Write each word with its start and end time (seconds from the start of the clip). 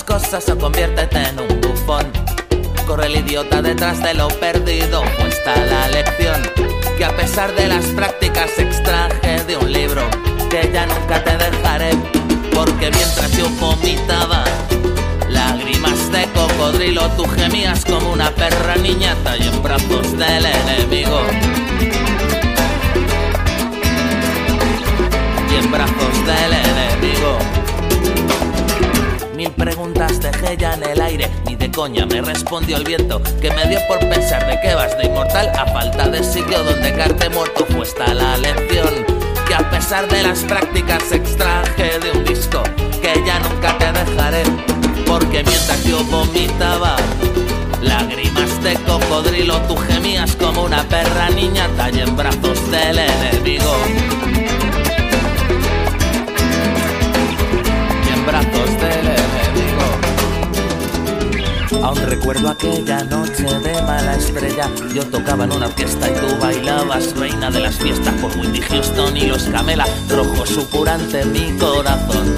cosas 0.00 0.48
o 0.48 0.56
conviértete 0.56 1.18
en 1.18 1.40
un 1.40 1.60
bufón. 1.60 2.06
Corre 2.86 3.06
el 3.06 3.16
idiota 3.16 3.60
detrás 3.60 4.02
de 4.02 4.14
lo 4.14 4.28
perdido, 4.28 5.04
está 5.28 5.54
la 5.66 5.88
lección 5.88 6.42
que 6.96 7.04
a 7.04 7.14
pesar 7.16 7.54
de 7.54 7.68
las 7.68 7.84
prácticas 7.86 8.58
extraje 8.58 9.44
de 9.44 9.56
un 9.56 9.72
libro 9.72 10.02
que 10.50 10.70
ya 10.72 10.86
nunca 10.86 11.22
te 11.22 11.36
dejaré, 11.36 11.90
porque 12.54 12.90
mientras 12.90 13.30
yo 13.36 13.48
vomitaba 13.60 14.44
lágrimas 15.28 16.10
de 16.10 16.26
cocodrilo, 16.32 17.08
tú 17.16 17.24
gemías 17.24 17.84
como 17.84 18.12
una 18.12 18.30
perra 18.30 18.76
niñata 18.76 19.36
y 19.36 19.48
en 19.48 19.62
brazos 19.62 20.16
del 20.16 20.46
enemigo. 20.46 21.20
Y 25.50 25.54
en 25.54 25.70
brazos 25.70 26.26
del 26.26 26.52
enemigo. 26.52 27.41
Preguntas 30.02 30.32
dejé 30.32 30.56
ya 30.56 30.74
en 30.74 30.82
el 30.82 31.00
aire, 31.00 31.30
ni 31.46 31.54
de 31.54 31.70
coña 31.70 32.04
me 32.06 32.20
respondió 32.20 32.76
el 32.76 32.82
viento, 32.82 33.22
que 33.40 33.52
me 33.52 33.68
dio 33.68 33.78
por 33.86 34.00
pensar 34.00 34.44
de 34.48 34.60
que 34.60 34.74
vas 34.74 34.98
de 34.98 35.06
inmortal 35.06 35.48
a 35.56 35.64
falta 35.66 36.08
de 36.08 36.24
sitio 36.24 36.60
donde 36.64 36.92
carte 36.92 37.28
muerto 37.28 37.64
fue 37.66 37.84
esta 37.84 38.12
la 38.12 38.36
lección. 38.36 39.06
Que 39.46 39.54
a 39.54 39.70
pesar 39.70 40.08
de 40.08 40.24
las 40.24 40.40
prácticas 40.40 41.12
extraje 41.12 42.00
de 42.00 42.18
un 42.18 42.24
disco, 42.24 42.64
que 43.00 43.22
ya 43.24 43.38
nunca 43.38 43.78
te 43.78 43.92
dejaré, 43.92 44.42
porque 45.06 45.44
mientras 45.44 45.84
yo 45.84 46.02
vomitaba, 46.04 46.96
lágrimas 47.80 48.60
de 48.64 48.74
cocodrilo, 48.74 49.60
tú 49.68 49.76
gemías 49.76 50.34
como 50.34 50.64
una 50.64 50.82
perra 50.82 51.30
niña 51.30 51.68
talla 51.76 52.02
en 52.02 52.16
brazos 52.16 52.70
del 52.72 52.98
enemigo. 52.98 53.76
Y 58.04 58.12
en 58.12 58.26
brazos 58.26 58.70
del 58.80 58.98
enemigo. 58.98 59.11
Aún 61.82 61.96
recuerdo 62.06 62.48
aquella 62.48 63.02
noche 63.04 63.42
de 63.42 63.82
mala 63.82 64.14
estrella. 64.14 64.70
Yo 64.94 65.04
tocaba 65.04 65.44
en 65.44 65.52
una 65.52 65.66
orquesta 65.66 66.08
y 66.08 66.14
tú 66.14 66.36
bailabas, 66.40 67.12
reina 67.16 67.50
de 67.50 67.58
las 67.60 67.76
fiestas 67.76 68.14
por 68.20 68.30
Whitney 68.36 68.60
Houston 68.60 69.16
y 69.16 69.26
los 69.26 69.42
Camela. 69.44 69.84
Rojo 70.08 70.46
supurante 70.46 71.24
mi 71.24 71.58
corazón. 71.58 72.36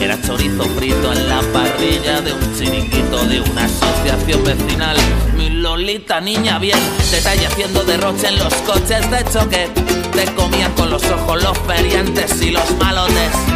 Era 0.00 0.20
chorizo 0.22 0.64
frito 0.76 1.12
en 1.12 1.28
la 1.28 1.42
parrilla 1.52 2.22
de 2.22 2.32
un 2.32 2.58
chiringuito 2.58 3.26
de 3.26 3.42
una 3.42 3.66
asociación 3.66 4.44
vecinal. 4.44 4.96
Mi 5.36 5.50
Lolita, 5.50 6.22
niña 6.22 6.58
bien, 6.58 6.78
detalle 7.10 7.46
haciendo 7.46 7.84
derroche 7.84 8.28
en 8.28 8.38
los 8.38 8.54
coches 8.66 9.10
de 9.10 9.24
choque. 9.30 9.68
Te 10.12 10.24
comían 10.34 10.72
con 10.72 10.88
los 10.90 11.04
ojos 11.04 11.42
los 11.42 11.58
feriantes 11.58 12.40
y 12.40 12.50
los 12.50 12.70
malotes. 12.78 13.49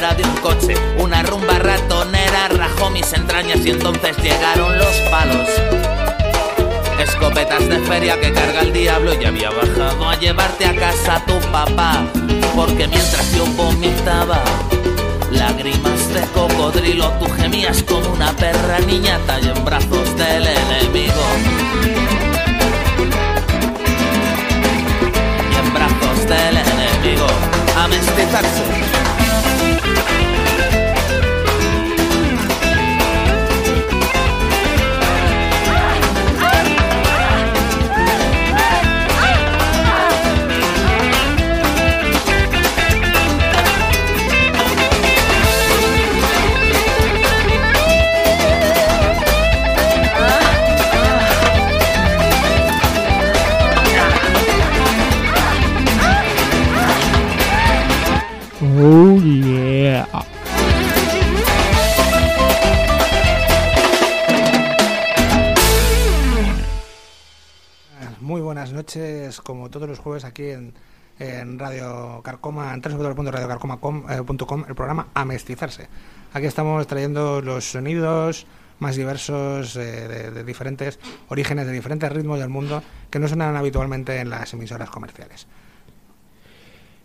De 0.00 0.24
un 0.24 0.36
coche. 0.38 0.74
Una 0.98 1.22
rumba 1.22 1.58
ratonera 1.58 2.48
rajó 2.48 2.88
mis 2.88 3.12
entrañas 3.12 3.58
y 3.66 3.72
entonces 3.72 4.16
llegaron 4.16 4.78
los 4.78 4.96
palos. 5.10 5.46
Escopetas 6.98 7.68
de 7.68 7.78
feria 7.80 8.18
que 8.18 8.32
carga 8.32 8.62
el 8.62 8.72
diablo 8.72 9.12
y 9.20 9.24
había 9.26 9.50
bajado 9.50 10.08
a 10.08 10.18
llevarte 10.18 10.64
a 10.64 10.74
casa 10.74 11.22
tu 11.26 11.38
papá. 11.50 12.06
Porque 12.56 12.88
mientras 12.88 13.34
yo 13.36 13.44
vomitaba 13.44 14.42
lágrimas 15.30 16.08
de 16.14 16.22
cocodrilo, 16.32 17.10
tú 17.20 17.26
gemías 17.30 17.82
como 17.82 18.08
una 18.14 18.32
perra 18.32 18.78
niñata 18.80 19.40
y 19.40 19.48
en 19.50 19.62
brazos 19.62 20.16
del 20.16 20.46
enemigo. 20.46 21.22
y 25.52 25.66
en 25.66 25.74
brazos 25.74 26.26
del 26.26 26.56
enemigo 26.56 27.26
a 27.76 27.88
mestizarse. 27.88 28.91
Oh 58.84 59.16
yeah. 59.22 60.08
Muy 68.20 68.40
buenas 68.40 68.72
noches, 68.72 69.40
como 69.40 69.70
todos 69.70 69.88
los 69.88 70.00
jueves 70.00 70.24
aquí 70.24 70.50
en, 70.50 70.74
en 71.20 71.60
Radio 71.60 72.22
Carcoma, 72.24 72.74
en 72.74 72.80
www.radiocarcoma.com, 72.80 74.64
el 74.66 74.74
programa 74.74 75.06
Amestizarse. 75.14 75.86
Aquí 76.32 76.46
estamos 76.46 76.84
trayendo 76.88 77.40
los 77.40 77.64
sonidos 77.64 78.48
más 78.80 78.96
diversos, 78.96 79.76
eh, 79.76 80.32
de, 80.32 80.42
diferentes 80.42 80.98
orígenes, 81.28 81.66
de 81.66 81.72
diferentes 81.72 82.10
ritmos 82.10 82.40
del 82.40 82.48
mundo, 82.48 82.82
que 83.10 83.20
no 83.20 83.28
suenan 83.28 83.54
habitualmente 83.54 84.18
en 84.18 84.28
las 84.28 84.52
emisoras 84.54 84.90
comerciales. 84.90 85.46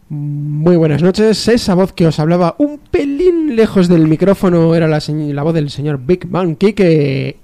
Muy 0.10 0.78
buenas 0.78 1.02
noches. 1.02 1.48
Esa 1.50 1.74
voz 1.74 1.92
que 1.92 2.08
os 2.08 2.18
hablaba 2.20 2.56
un 2.60 2.80
pelín 2.80 3.58
lejos 3.58 3.90
del 3.90 4.08
micrófono 4.08 4.74
era 4.74 4.88
la, 4.88 5.02
la 5.06 5.44
voz 5.44 5.54
del 5.54 5.70
señor 5.70 6.00
Big 6.00 6.26
Monkey, 6.30 6.72
que 6.72 7.40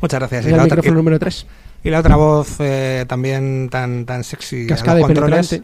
Muchas 0.00 0.20
gracias. 0.20 0.44
era 0.46 0.58
el 0.58 0.62
micrófono 0.64 0.94
número 0.96 1.18
3. 1.18 1.46
y 1.84 1.88
la 1.88 2.00
otra 2.00 2.16
voz 2.16 2.56
eh, 2.60 3.06
también 3.08 3.70
tan, 3.70 4.04
tan 4.04 4.24
sexy 4.24 4.66
Cascada 4.66 5.00
y 5.00 5.04
penetrante. 5.04 5.62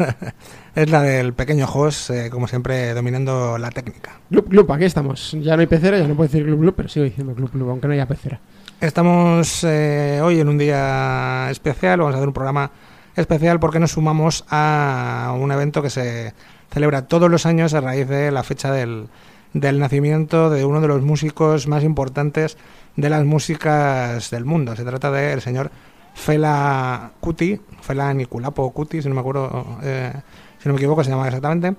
es 0.74 0.90
la 0.90 1.00
del 1.00 1.32
pequeño 1.32 1.66
host, 1.66 2.10
eh, 2.10 2.28
como 2.30 2.46
siempre, 2.46 2.92
dominando 2.92 3.56
la 3.56 3.70
técnica. 3.70 4.20
Glup, 4.28 4.50
glup, 4.50 4.70
aquí 4.72 4.84
estamos. 4.84 5.34
Ya 5.40 5.56
no 5.56 5.60
hay 5.60 5.66
pecera, 5.66 5.98
ya 5.98 6.06
no 6.06 6.14
puedo 6.14 6.28
decir 6.28 6.44
glup, 6.44 6.60
glup, 6.60 6.74
pero 6.76 6.90
sigo 6.90 7.06
diciendo 7.06 7.34
glup, 7.34 7.54
glup, 7.54 7.70
aunque 7.70 7.86
no 7.86 7.94
haya 7.94 8.06
pecera. 8.06 8.38
Estamos 8.82 9.64
eh, 9.64 10.20
hoy 10.22 10.40
en 10.40 10.48
un 10.48 10.58
día 10.58 11.48
especial, 11.50 12.00
vamos 12.00 12.14
a 12.14 12.18
hacer 12.18 12.28
un 12.28 12.34
programa 12.34 12.70
especial 13.18 13.58
porque 13.58 13.80
nos 13.80 13.92
sumamos 13.92 14.44
a 14.48 15.34
un 15.38 15.50
evento 15.50 15.82
que 15.82 15.90
se 15.90 16.34
celebra 16.70 17.06
todos 17.06 17.30
los 17.30 17.46
años 17.46 17.74
a 17.74 17.80
raíz 17.80 18.08
de 18.08 18.30
la 18.30 18.42
fecha 18.42 18.70
del, 18.70 19.08
del 19.52 19.78
nacimiento 19.78 20.50
de 20.50 20.64
uno 20.64 20.80
de 20.80 20.88
los 20.88 21.02
músicos 21.02 21.66
más 21.66 21.82
importantes 21.82 22.56
de 22.96 23.10
las 23.10 23.24
músicas 23.24 24.30
del 24.30 24.44
mundo. 24.44 24.76
Se 24.76 24.84
trata 24.84 25.10
del 25.10 25.40
señor 25.40 25.70
Fela 26.14 27.12
Kuti, 27.20 27.60
Fela 27.80 28.14
Nikulapo 28.14 28.70
Kuti, 28.72 29.02
si 29.02 29.08
no 29.08 29.14
me 29.14 29.20
acuerdo, 29.20 29.78
eh, 29.82 30.12
si 30.58 30.68
no 30.68 30.74
me 30.74 30.78
equivoco 30.78 31.02
se 31.02 31.10
llama 31.10 31.26
exactamente, 31.26 31.74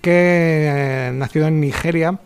que 0.00 0.68
eh, 0.68 1.12
nació 1.14 1.46
en 1.46 1.60
Nigeria 1.60 2.18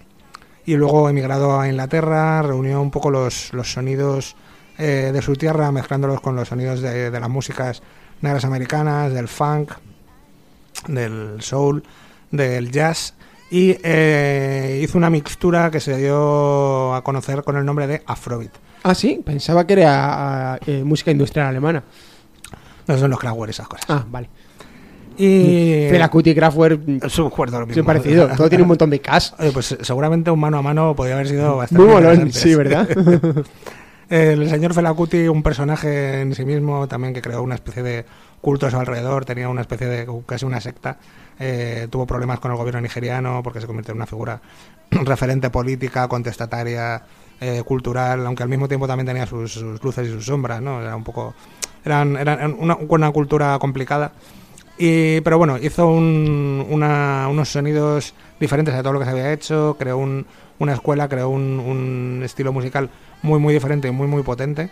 y 0.66 0.76
luego 0.76 1.08
emigrado 1.08 1.58
a 1.58 1.68
Inglaterra, 1.68 2.42
reunió 2.42 2.80
un 2.82 2.90
poco 2.90 3.10
los, 3.10 3.52
los 3.54 3.72
sonidos 3.72 4.36
eh, 4.78 5.10
de 5.12 5.22
su 5.22 5.34
tierra, 5.34 5.72
mezclándolos 5.72 6.20
con 6.20 6.36
los 6.36 6.48
sonidos 6.48 6.80
de, 6.82 7.10
de 7.10 7.20
las 7.20 7.28
músicas 7.28 7.82
negras 8.20 8.44
americanas, 8.44 9.12
del 9.12 9.28
funk, 9.28 9.72
del 10.88 11.40
soul, 11.40 11.82
del 12.30 12.70
jazz, 12.70 13.14
y 13.50 13.76
eh, 13.82 14.80
hizo 14.82 14.96
una 14.96 15.10
mixtura 15.10 15.70
que 15.70 15.80
se 15.80 15.96
dio 15.96 16.94
a 16.94 17.02
conocer 17.02 17.42
con 17.42 17.56
el 17.56 17.64
nombre 17.64 17.86
de 17.86 18.02
Afrobeat. 18.06 18.52
Ah, 18.82 18.94
sí, 18.94 19.20
pensaba 19.24 19.66
que 19.66 19.74
era 19.74 20.58
eh, 20.66 20.82
música 20.84 21.10
industrial 21.10 21.48
alemana. 21.48 21.82
No 22.86 22.98
son 22.98 23.10
los 23.10 23.18
Kraftwerk 23.18 23.50
esas 23.50 23.68
cosas. 23.68 23.86
Ah, 23.88 24.04
vale. 24.08 24.28
Y 25.18 25.88
Fela 25.90 26.08
Kuti, 26.08 26.34
Kraftwerk, 26.34 26.80
es 27.04 27.18
un 27.18 27.30
sí, 27.30 27.66
mismo. 27.66 27.84
parecido. 27.84 28.28
Todo 28.28 28.48
tiene 28.48 28.62
un 28.62 28.68
montón 28.68 28.88
de 28.88 29.00
cas. 29.00 29.34
Oye, 29.38 29.52
pues 29.52 29.76
seguramente 29.80 30.30
un 30.30 30.40
mano 30.40 30.56
a 30.58 30.62
mano 30.62 30.94
podría 30.96 31.16
haber 31.16 31.28
sido 31.28 31.56
bastante 31.58 31.84
Muy 31.84 31.92
molón, 31.92 32.32
sí, 32.32 32.54
¿verdad? 32.54 32.88
El 34.10 34.50
señor 34.50 34.74
Felacuti, 34.74 35.28
un 35.28 35.42
personaje 35.42 36.20
en 36.20 36.34
sí 36.34 36.44
mismo, 36.44 36.88
también 36.88 37.14
que 37.14 37.22
creó 37.22 37.42
una 37.44 37.54
especie 37.54 37.82
de 37.84 38.04
culto 38.40 38.66
a 38.66 38.70
su 38.70 38.76
alrededor, 38.76 39.24
tenía 39.24 39.48
una 39.48 39.60
especie 39.60 39.86
de 39.86 40.06
casi 40.26 40.44
una 40.44 40.60
secta. 40.60 40.98
Eh, 41.38 41.86
tuvo 41.90 42.06
problemas 42.06 42.40
con 42.40 42.50
el 42.50 42.56
gobierno 42.56 42.80
nigeriano 42.80 43.40
porque 43.44 43.60
se 43.60 43.68
convirtió 43.68 43.92
en 43.92 43.98
una 43.98 44.06
figura 44.06 44.40
referente 44.90 45.48
política, 45.50 46.08
contestataria, 46.08 47.02
eh, 47.40 47.62
cultural, 47.64 48.26
aunque 48.26 48.42
al 48.42 48.48
mismo 48.48 48.66
tiempo 48.66 48.88
también 48.88 49.06
tenía 49.06 49.26
sus, 49.26 49.52
sus 49.52 49.82
luces 49.82 50.08
y 50.08 50.10
sus 50.10 50.26
sombras, 50.26 50.60
¿no? 50.60 50.82
Era 50.82 50.96
un 50.96 51.04
poco. 51.04 51.34
Eran, 51.84 52.16
eran 52.16 52.56
una, 52.58 52.76
una 52.76 53.10
cultura 53.12 53.56
complicada. 53.60 54.10
Y, 54.76 55.20
pero 55.20 55.38
bueno, 55.38 55.56
hizo 55.58 55.86
un- 55.86 56.66
una- 56.68 57.28
unos 57.30 57.48
sonidos 57.50 58.12
diferentes 58.40 58.74
a 58.74 58.82
todo 58.82 58.94
lo 58.94 58.98
que 58.98 59.04
se 59.04 59.10
había 59.12 59.32
hecho, 59.32 59.76
creó 59.78 59.98
un- 59.98 60.26
una 60.58 60.72
escuela, 60.74 61.08
creó 61.08 61.28
un, 61.30 61.60
un 61.60 62.22
estilo 62.24 62.52
musical 62.52 62.90
muy 63.22 63.38
muy 63.38 63.54
diferente 63.54 63.88
y 63.88 63.90
muy 63.90 64.06
muy 64.06 64.22
potente. 64.22 64.70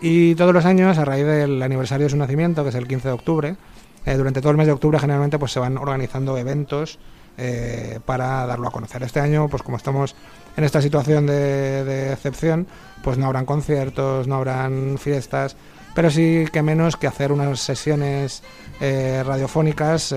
Y 0.00 0.34
todos 0.34 0.52
los 0.52 0.64
años, 0.66 0.98
a 0.98 1.04
raíz 1.04 1.24
del 1.24 1.62
aniversario 1.62 2.04
de 2.04 2.10
su 2.10 2.16
nacimiento, 2.16 2.62
que 2.62 2.68
es 2.68 2.74
el 2.74 2.86
15 2.86 3.08
de 3.08 3.14
octubre, 3.14 3.56
eh, 4.04 4.14
durante 4.14 4.40
todo 4.40 4.50
el 4.52 4.56
mes 4.56 4.66
de 4.66 4.72
octubre 4.72 4.98
generalmente 4.98 5.38
pues 5.38 5.52
se 5.52 5.58
van 5.58 5.76
organizando 5.76 6.38
eventos 6.38 6.98
eh, 7.38 7.98
para 8.04 8.46
darlo 8.46 8.68
a 8.68 8.70
conocer. 8.70 9.02
Este 9.02 9.20
año, 9.20 9.48
pues 9.48 9.62
como 9.62 9.76
estamos 9.76 10.14
en 10.56 10.64
esta 10.64 10.80
situación 10.80 11.26
de, 11.26 11.84
de 11.84 12.12
excepción, 12.12 12.66
pues 13.02 13.18
no 13.18 13.26
habrán 13.26 13.46
conciertos, 13.46 14.28
no 14.28 14.36
habrán 14.36 14.96
fiestas, 14.98 15.56
pero 15.94 16.10
sí 16.10 16.44
que 16.52 16.62
menos 16.62 16.96
que 16.96 17.06
hacer 17.06 17.32
unas 17.32 17.58
sesiones 17.60 18.42
eh, 18.80 19.22
radiofónicas 19.26 20.14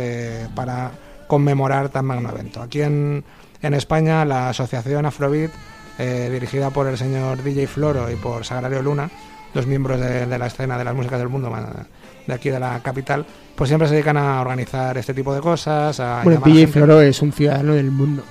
para 0.56 0.92
conmemorar 1.28 1.90
tan 1.90 2.06
magno 2.06 2.30
evento. 2.30 2.62
Aquí 2.62 2.82
en, 2.82 3.24
en 3.62 3.74
España 3.74 4.24
la 4.24 4.50
asociación 4.50 5.06
Afrobeat, 5.06 5.52
eh, 6.00 6.30
dirigida 6.32 6.70
por 6.72 6.88
el 6.88 6.98
señor 6.98 7.44
DJ 7.44 7.68
Floro 7.68 8.10
y 8.10 8.16
por 8.16 8.46
Sagrario 8.46 8.82
Luna, 8.82 9.10
dos 9.54 9.68
miembros 9.68 10.00
de, 10.00 10.26
de 10.26 10.38
la 10.38 10.48
escena 10.48 10.78
de 10.78 10.84
las 10.86 10.96
músicas 10.96 11.20
del 11.20 11.30
mundo 11.30 11.52
de 12.26 12.34
aquí 12.34 12.50
de 12.50 12.60
la 12.60 12.80
capital, 12.82 13.26
pues 13.56 13.68
siempre 13.68 13.88
se 13.88 13.96
dedican 13.96 14.16
a 14.18 14.40
organizar 14.40 14.98
este 14.98 15.14
tipo 15.14 15.34
de 15.34 15.42
cosas. 15.42 16.00
A 16.00 16.22
Bueno, 16.24 16.42
a 16.44 16.48
DJ 16.48 16.68
Floro 16.68 17.02
es 17.02 17.22
un 17.22 17.34
ciudadano 17.34 17.74
del 17.74 17.92
mundo. 17.92 18.24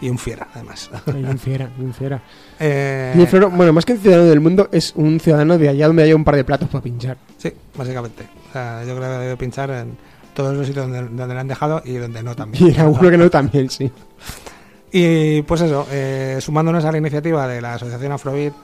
Y 0.00 0.10
un 0.10 0.18
fiera, 0.18 0.46
además. 0.54 0.90
Un 1.06 1.38
fiera, 1.38 1.70
un 1.78 1.92
fiera. 1.92 2.22
Eh, 2.58 3.12
DJ 3.14 3.26
Floro, 3.26 3.50
bueno, 3.50 3.74
más 3.74 3.84
que 3.84 3.92
un 3.92 3.98
ciudadano 3.98 4.30
del 4.30 4.40
mundo, 4.40 4.70
es 4.72 4.94
un 4.96 5.20
ciudadano 5.20 5.58
de 5.58 5.68
allá 5.68 5.88
donde 5.88 6.04
haya 6.04 6.16
un 6.16 6.24
par 6.24 6.36
de 6.36 6.44
platos 6.44 6.70
para 6.70 6.82
pinchar. 6.82 7.18
Sí, 7.36 7.52
básicamente. 7.76 8.26
O 8.48 8.52
sea, 8.52 8.82
yo 8.82 8.96
creo 8.96 9.12
que 9.12 9.18
debe 9.18 9.36
pinchar 9.36 9.70
en 9.70 9.94
todos 10.32 10.56
los 10.56 10.66
sitios 10.66 10.86
donde, 10.86 11.02
donde 11.02 11.34
le 11.34 11.40
han 11.40 11.48
dejado 11.48 11.82
y 11.84 11.96
donde 11.96 12.22
no 12.22 12.34
también. 12.34 12.66
Y 12.68 12.70
en 12.70 12.80
alguno 12.80 13.10
que 13.10 13.18
no 13.18 13.28
también, 13.28 13.68
sí. 13.68 13.90
Y 14.98 15.42
pues 15.42 15.60
eso, 15.60 15.86
eh, 15.90 16.38
sumándonos 16.40 16.86
a 16.86 16.90
la 16.90 16.96
iniciativa 16.96 17.46
de 17.46 17.60
la 17.60 17.74
Asociación 17.74 18.12
Afrobeat, 18.12 18.54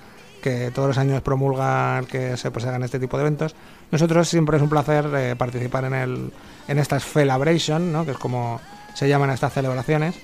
que 0.43 0.71
todos 0.75 0.89
los 0.89 0.97
años 0.97 1.21
promulga 1.21 2.03
que 2.11 2.39
se 2.39 2.51
pues, 2.51 2.65
hagan 2.65 2.83
este 2.83 2.99
tipo 2.99 3.19
de 3.19 3.25
eventos, 3.25 3.55
nosotros 3.91 4.31
siempre 4.31 4.57
es 4.57 4.63
un 4.63 4.71
placer 4.71 5.11
eh, 5.15 5.37
participar 5.37 5.85
en, 5.85 5.93
el, 5.93 6.33
en 6.69 6.79
estas 6.79 7.05
Celebration, 7.05 7.93
¿no? 7.93 8.07
que 8.07 8.13
es 8.13 8.17
como 8.17 8.63
se 8.95 9.11
llaman 9.11 9.29
estas 9.29 9.53
celebraciones, 9.53 10.15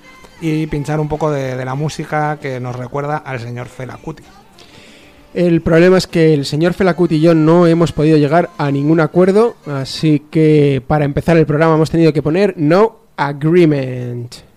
y 0.40 0.66
pinchar 0.68 0.98
un 0.98 1.10
poco 1.10 1.30
de, 1.30 1.58
de 1.58 1.64
la 1.66 1.74
música 1.74 2.38
que 2.40 2.58
nos 2.58 2.74
recuerda 2.74 3.18
al 3.18 3.38
señor 3.40 3.66
Fela 3.66 3.98
Kuti. 3.98 4.22
El 5.34 5.60
problema 5.60 5.98
es 5.98 6.06
que 6.06 6.32
el 6.32 6.46
señor 6.46 6.72
Felacut 6.72 7.12
y 7.12 7.20
yo 7.20 7.34
no 7.34 7.66
hemos 7.66 7.92
podido 7.92 8.16
llegar 8.16 8.48
a 8.56 8.70
ningún 8.70 9.00
acuerdo, 9.00 9.56
así 9.66 10.22
que 10.30 10.82
para 10.86 11.04
empezar 11.04 11.36
el 11.36 11.44
programa 11.44 11.74
hemos 11.74 11.90
tenido 11.90 12.14
que 12.14 12.22
poner 12.22 12.54
no 12.56 12.96
agreement. 13.18 14.47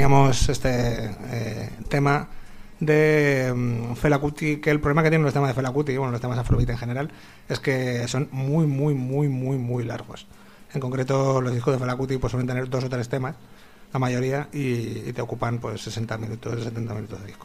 Teníamos 0.00 0.48
este 0.48 1.10
eh, 1.30 1.68
tema 1.90 2.26
de 2.78 3.50
um, 3.52 3.94
Fela 3.94 4.18
Kuti, 4.18 4.56
que 4.56 4.70
el 4.70 4.80
problema 4.80 5.02
que 5.02 5.10
tienen 5.10 5.26
los 5.26 5.34
temas 5.34 5.50
de 5.50 5.54
Fela 5.54 5.72
Kuti, 5.72 5.94
bueno, 5.98 6.10
los 6.10 6.22
temas 6.22 6.38
afrobeat 6.38 6.70
en 6.70 6.78
general, 6.78 7.10
es 7.46 7.60
que 7.60 8.08
son 8.08 8.26
muy, 8.32 8.66
muy, 8.66 8.94
muy, 8.94 9.28
muy, 9.28 9.58
muy 9.58 9.84
largos. 9.84 10.26
En 10.72 10.80
concreto, 10.80 11.42
los 11.42 11.52
discos 11.52 11.74
de 11.74 11.80
Fela 11.80 11.96
Kuti 11.96 12.16
pues, 12.16 12.30
suelen 12.30 12.46
tener 12.46 12.70
dos 12.70 12.82
o 12.84 12.88
tres 12.88 13.10
temas, 13.10 13.34
la 13.92 13.98
mayoría, 13.98 14.48
y, 14.54 15.12
te 15.12 15.20
ocupan 15.20 15.58
pues 15.58 15.82
60 15.82 16.16
minutos, 16.16 16.64
70 16.64 16.94
minutos 16.94 17.20
de 17.20 17.26
disco. 17.26 17.44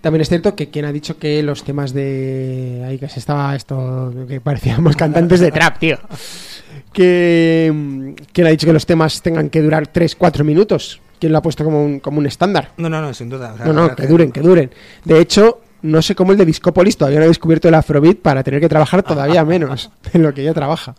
También 0.00 0.22
es 0.22 0.30
cierto 0.30 0.56
que 0.56 0.70
quien 0.70 0.86
ha 0.86 0.92
dicho 0.92 1.18
que 1.18 1.42
los 1.42 1.64
temas 1.64 1.92
de. 1.92 2.82
Ahí 2.88 2.98
que 2.98 3.10
se 3.10 3.18
estaba 3.18 3.54
esto. 3.54 4.10
que 4.26 4.40
parecíamos 4.40 4.96
cantantes 4.96 5.40
de 5.40 5.52
trap, 5.52 5.78
tío. 5.78 5.98
Que. 6.94 7.70
mm, 7.70 8.12
Quien 8.32 8.46
ha 8.46 8.50
dicho 8.50 8.66
que 8.66 8.72
los 8.72 8.86
temas 8.86 9.20
tengan 9.20 9.50
que 9.50 9.60
durar 9.60 9.92
3-4 9.92 10.44
minutos. 10.44 11.02
¿Quién 11.20 11.32
lo 11.32 11.38
ha 11.38 11.42
puesto 11.42 11.62
como 11.62 11.84
un, 11.84 12.00
como 12.00 12.18
un 12.18 12.26
estándar? 12.26 12.72
No, 12.78 12.88
no, 12.88 13.00
no, 13.00 13.14
sin 13.14 13.28
duda. 13.28 13.52
o 13.52 13.56
sea, 13.56 13.66
No, 13.66 13.72
no, 13.72 13.94
que 13.94 14.06
duren, 14.06 14.32
que 14.32 14.40
duren. 14.40 14.70
De 15.04 15.20
hecho, 15.20 15.60
no 15.82 16.02
sé 16.02 16.14
cómo 16.14 16.32
el 16.32 16.38
de 16.38 16.46
Discópolis 16.46 16.96
todavía 16.96 17.20
no 17.20 17.26
ha 17.26 17.28
descubierto 17.28 17.68
el 17.68 17.74
Afrobeat 17.74 18.18
para 18.18 18.42
tener 18.42 18.60
que 18.60 18.68
trabajar 18.68 19.02
todavía 19.02 19.44
menos 19.54 19.90
en 20.12 20.22
lo 20.22 20.34
que 20.34 20.42
ya 20.42 20.54
trabaja. 20.54 20.94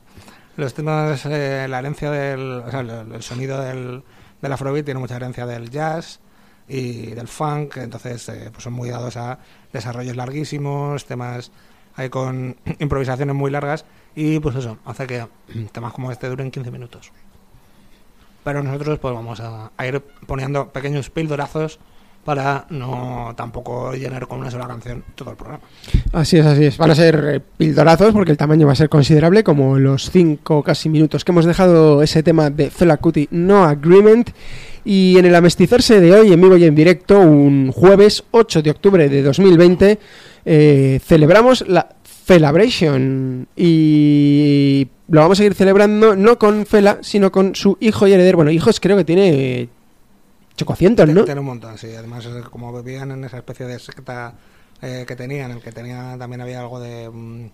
Los 0.58 0.74
temas, 0.74 1.26
eh, 1.26 1.66
la 1.68 1.80
herencia 1.80 2.12
del. 2.12 2.62
O 2.66 2.70
sea, 2.70 2.82
el, 2.82 2.90
el 3.14 3.24
sonido 3.24 3.60
del, 3.62 4.04
del 4.42 4.52
afrobeat 4.52 4.86
tiene 4.86 5.00
mucha 5.00 5.16
herencia 5.16 5.46
del 5.46 5.70
jazz 5.70 6.20
y 6.68 7.08
del 7.08 7.28
funk, 7.28 7.78
entonces 7.78 8.28
eh, 8.30 8.50
pues 8.52 8.64
son 8.64 8.74
muy 8.74 8.90
dados 8.90 9.18
a 9.18 9.40
desarrollos 9.74 10.16
larguísimos, 10.16 11.06
temas 11.06 11.52
ahí 11.96 12.10
con 12.10 12.58
improvisaciones 12.80 13.36
muy 13.36 13.52
largas 13.52 13.86
y 14.16 14.40
pues 14.40 14.56
eso, 14.56 14.78
hace 14.86 15.08
que 15.08 15.26
temas 15.72 15.94
como 15.94 16.12
este 16.12 16.28
duren 16.30 16.52
15 16.52 16.72
minutos. 16.72 17.12
Pero 18.44 18.64
nosotros 18.64 19.00
pues 19.00 19.14
vamos 19.14 19.40
a, 19.40 19.72
ir 19.86 20.02
poniendo 20.26 20.70
pequeños 20.70 21.10
pildorazos 21.10 21.80
para 22.24 22.68
no 22.70 23.34
tampoco 23.36 23.94
llenar 23.94 24.28
con 24.28 24.40
una 24.40 24.52
sola 24.52 24.68
canción 24.68 25.04
todo 25.16 25.32
el 25.32 25.38
programa. 25.38 25.64
Así 26.14 26.38
es, 26.38 26.46
así 26.46 26.66
es. 26.66 26.78
Van 26.78 26.92
a 26.92 26.96
ser 26.96 27.24
eh, 27.28 27.40
pildorazos 27.40 28.14
porque 28.14 28.32
el 28.32 28.38
tamaño 28.38 28.68
va 28.68 28.74
a 28.74 28.76
ser 28.76 28.90
considerable, 28.90 29.44
como 29.44 29.80
los 29.80 30.12
cinco 30.12 30.62
casi 30.62 30.90
minutos 30.90 31.26
que 31.26 31.32
hemos 31.32 31.46
dejado 31.46 32.04
ese 32.04 32.22
tema 32.22 32.50
de 32.50 32.70
Fela 32.70 32.98
Kuti 32.98 33.28
No 33.32 33.64
Agreement. 33.64 34.30
Y 34.84 35.18
en 35.18 35.26
el 35.26 35.36
amestizarse 35.36 36.00
de 36.00 36.14
hoy, 36.14 36.34
en 36.34 36.42
vivo 36.42 36.58
y 36.58 36.66
en 36.66 36.76
directo, 36.76 37.20
un 37.20 37.72
jueves 37.72 38.24
8 38.32 38.64
de 38.64 38.72
octubre 38.72 39.10
de 39.10 39.22
2020, 39.22 40.00
eh, 40.46 41.00
celebramos 41.04 41.64
la 41.68 41.88
Celebration. 42.32 43.46
Y 43.58 44.88
lo 45.10 45.20
vamos 45.20 45.38
a 45.42 45.44
ir 45.44 45.54
celebrando 45.54 46.16
no 46.16 46.40
con 46.40 46.66
Fela, 46.66 47.00
sino 47.02 47.30
con 47.30 47.56
su 47.56 47.78
hijo 47.82 48.08
y 48.08 48.14
heredero. 48.14 48.38
Bueno, 48.38 48.52
hijos 48.52 48.80
creo 48.80 48.96
que 48.96 49.04
tiene 49.04 49.68
chococientos, 50.56 51.10
¿no? 51.10 51.26
Tiene 51.26 51.42
un 51.42 51.48
montón, 51.48 51.78
sí. 51.78 51.94
Además, 51.94 52.26
como 52.50 52.72
vivían 52.82 53.12
en 53.12 53.26
esa 53.26 53.38
especie 53.38 53.66
de 53.66 53.80
secta 53.80 54.36
eh, 54.82 55.04
que 55.06 55.16
tenían, 55.18 55.52
en 55.52 55.58
el 55.58 55.64
que 55.64 55.74
tenía, 55.74 56.16
también 56.18 56.40
había 56.40 56.62
algo 56.62 56.80
de, 56.80 57.10
mm, 57.10 57.50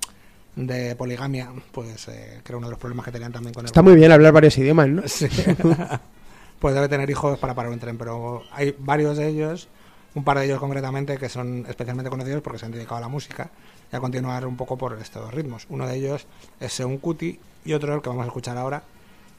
de 0.57 0.95
poligamia, 0.95 1.49
pues 1.71 2.07
eh, 2.09 2.41
que 2.43 2.51
era 2.51 2.57
uno 2.57 2.67
de 2.67 2.71
los 2.71 2.79
problemas 2.79 3.03
que 3.03 3.11
tenían 3.11 3.31
también 3.31 3.55
con 3.55 3.65
el 3.65 3.67
Está 3.67 3.81
muy 3.81 3.95
bien 3.95 4.11
hablar 4.11 4.31
varios 4.31 4.55
idiomas, 4.59 4.89
¿no? 4.89 5.01
Sí. 5.07 5.27
pues 6.59 6.75
debe 6.75 6.87
tener 6.87 7.09
hijos 7.09 7.39
para 7.39 7.55
parar 7.55 7.71
un 7.71 7.79
tren, 7.79 7.97
pero 7.97 8.43
hay 8.51 8.75
varios 8.77 9.17
de 9.17 9.27
ellos, 9.27 9.69
un 10.13 10.23
par 10.23 10.37
de 10.37 10.45
ellos 10.45 10.59
concretamente, 10.59 11.17
que 11.17 11.29
son 11.29 11.65
especialmente 11.67 12.11
conocidos 12.11 12.43
porque 12.43 12.59
se 12.59 12.67
han 12.67 12.71
dedicado 12.71 12.97
a 12.97 13.01
la 13.01 13.07
música 13.07 13.49
y 13.91 13.95
a 13.95 13.99
continuar 13.99 14.45
un 14.45 14.57
poco 14.57 14.77
por 14.77 14.97
estos 14.99 15.33
ritmos. 15.33 15.65
Uno 15.69 15.87
de 15.87 15.95
ellos 15.97 16.25
es 16.59 16.73
Seun 16.73 16.97
Kuti 16.97 17.39
y 17.65 17.73
otro, 17.73 17.93
el 17.95 18.01
que 18.01 18.09
vamos 18.09 18.23
a 18.23 18.27
escuchar 18.27 18.57
ahora, 18.57 18.83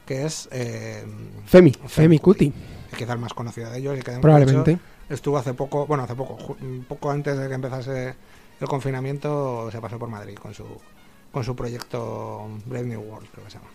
que 0.06 0.24
es... 0.24 0.48
eh, 0.52 1.04
Femi, 1.46 1.72
Femi 1.86 2.18
Kuti, 2.18 2.52
quizá 2.96 3.12
el 3.12 3.18
más 3.18 3.34
conocido 3.34 3.70
de 3.70 3.78
ellos 3.78 3.98
y 3.98 4.02
que 4.02 4.12
probablemente. 4.12 4.72
hecho, 4.72 4.80
estuvo 5.10 5.38
hace 5.38 5.54
poco, 5.54 5.86
bueno, 5.86 6.04
hace 6.04 6.14
poco, 6.14 6.56
un 6.60 6.84
poco 6.88 7.10
antes 7.10 7.36
de 7.36 7.48
que 7.48 7.54
empezase 7.54 8.14
el 8.60 8.68
confinamiento, 8.68 9.70
se 9.70 9.80
pasó 9.80 9.98
por 9.98 10.08
Madrid 10.08 10.36
con 10.36 10.54
su 10.54 10.64
con 11.30 11.44
su 11.44 11.54
proyecto 11.54 12.48
Brave 12.64 12.86
New 12.86 13.00
World, 13.00 13.28
creo 13.30 13.44
que 13.44 13.50
se 13.50 13.58
llama. 13.58 13.70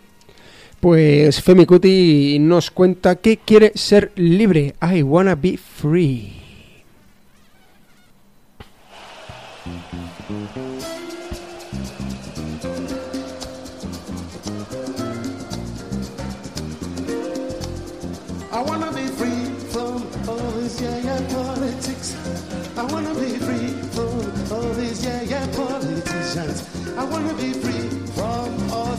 Pues 0.80 1.40
Femi 1.40 1.66
Kuti 1.66 2.38
nos 2.40 2.70
cuenta 2.70 3.16
que 3.16 3.38
quiere 3.38 3.72
ser 3.74 4.12
libre. 4.16 4.74
I 4.82 5.02
wanna 5.02 5.34
be 5.34 5.56
free. 5.56 6.42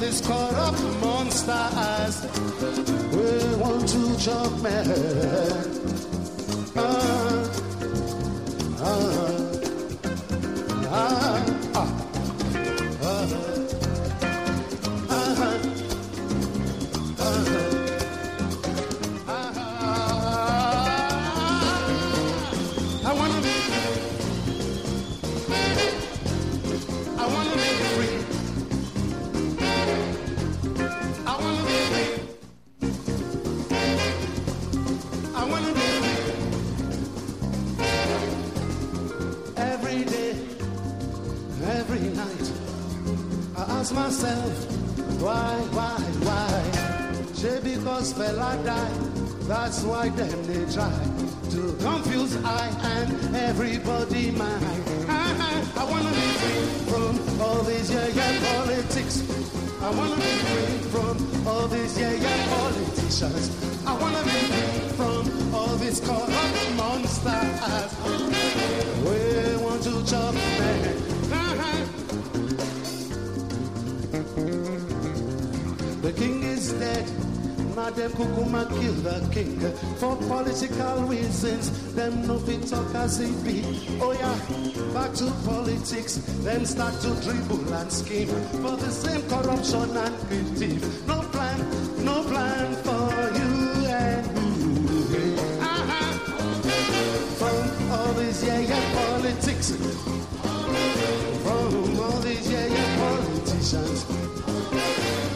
These 0.06 0.22
corrupt 0.22 0.84
monsters. 1.02 2.16
We 3.12 3.56
want 3.56 3.90
to 3.90 4.18
jump 4.20 4.62
mad. 4.62 4.88
Uh, 6.76 7.50
uh, 8.82 9.26
uh. 10.92 11.45
That's 48.64 49.84
why 49.84 50.10
them 50.10 50.44
they 50.48 50.66
try 50.74 50.92
to 51.52 51.76
confuse 51.82 52.36
I 52.44 52.68
and 52.98 53.36
everybody 53.36 54.32
mind. 54.32 54.64
Uh-huh. 55.08 55.82
I 55.82 55.84
wanna 55.92 56.10
be 56.10 56.30
free 56.42 56.66
from 56.92 57.42
all 57.42 57.62
these 57.64 57.92
yeah 57.92 58.08
yeah 58.08 58.40
politics. 58.54 59.24
I 59.82 59.90
wanna 59.92 60.16
be 60.16 60.34
free 60.48 60.78
from 60.90 61.48
all 61.48 61.68
these 61.68 62.00
yeah 62.00 62.14
yeah 62.14 62.48
politicians. 62.50 63.50
I 63.86 63.94
wanna 64.02 64.24
be 64.24 64.40
free 64.52 64.90
from 64.98 65.54
all 65.54 65.76
these 65.78 66.00
corrupt 66.00 66.72
monsters. 66.76 67.90
We 69.06 69.64
want 69.64 69.84
to 69.84 70.06
chop 70.06 70.34
man. 70.34 71.05
Madam 77.86 78.12
Kukuma 78.14 78.68
kill 78.82 78.94
the 79.06 79.30
king 79.32 79.60
for 80.00 80.16
political 80.16 81.04
reasons. 81.04 81.94
Them 81.94 82.26
no 82.26 82.40
fit 82.40 82.68
talk 82.68 82.96
as 82.96 83.20
it 83.20 83.44
be. 83.44 83.62
Oh 84.02 84.12
yeah, 84.12 84.34
back 84.92 85.14
to 85.22 85.30
politics. 85.46 86.16
Them 86.42 86.66
start 86.66 87.00
to 87.02 87.14
dribble 87.22 87.72
and 87.76 87.92
scheme 87.94 88.28
for 88.64 88.76
the 88.76 88.90
same 88.90 89.22
corruption 89.30 89.96
and 89.98 90.16
thief. 90.58 90.82
No 91.06 91.22
plan, 91.30 91.60
no 92.04 92.24
plan 92.24 92.74
for 92.82 93.06
you 93.38 93.86
and 93.86 94.34
me. 94.34 95.38
Uh-huh. 95.62 96.18
From 97.38 97.92
all 97.92 98.14
this 98.14 98.44
yeah 98.44 98.62
yeah 98.62 98.96
politics. 98.96 99.70
From 101.46 102.00
all 102.00 102.20
these 102.26 102.52
yeah 102.52 102.66
yeah 102.66 102.98
politicians 102.98 104.06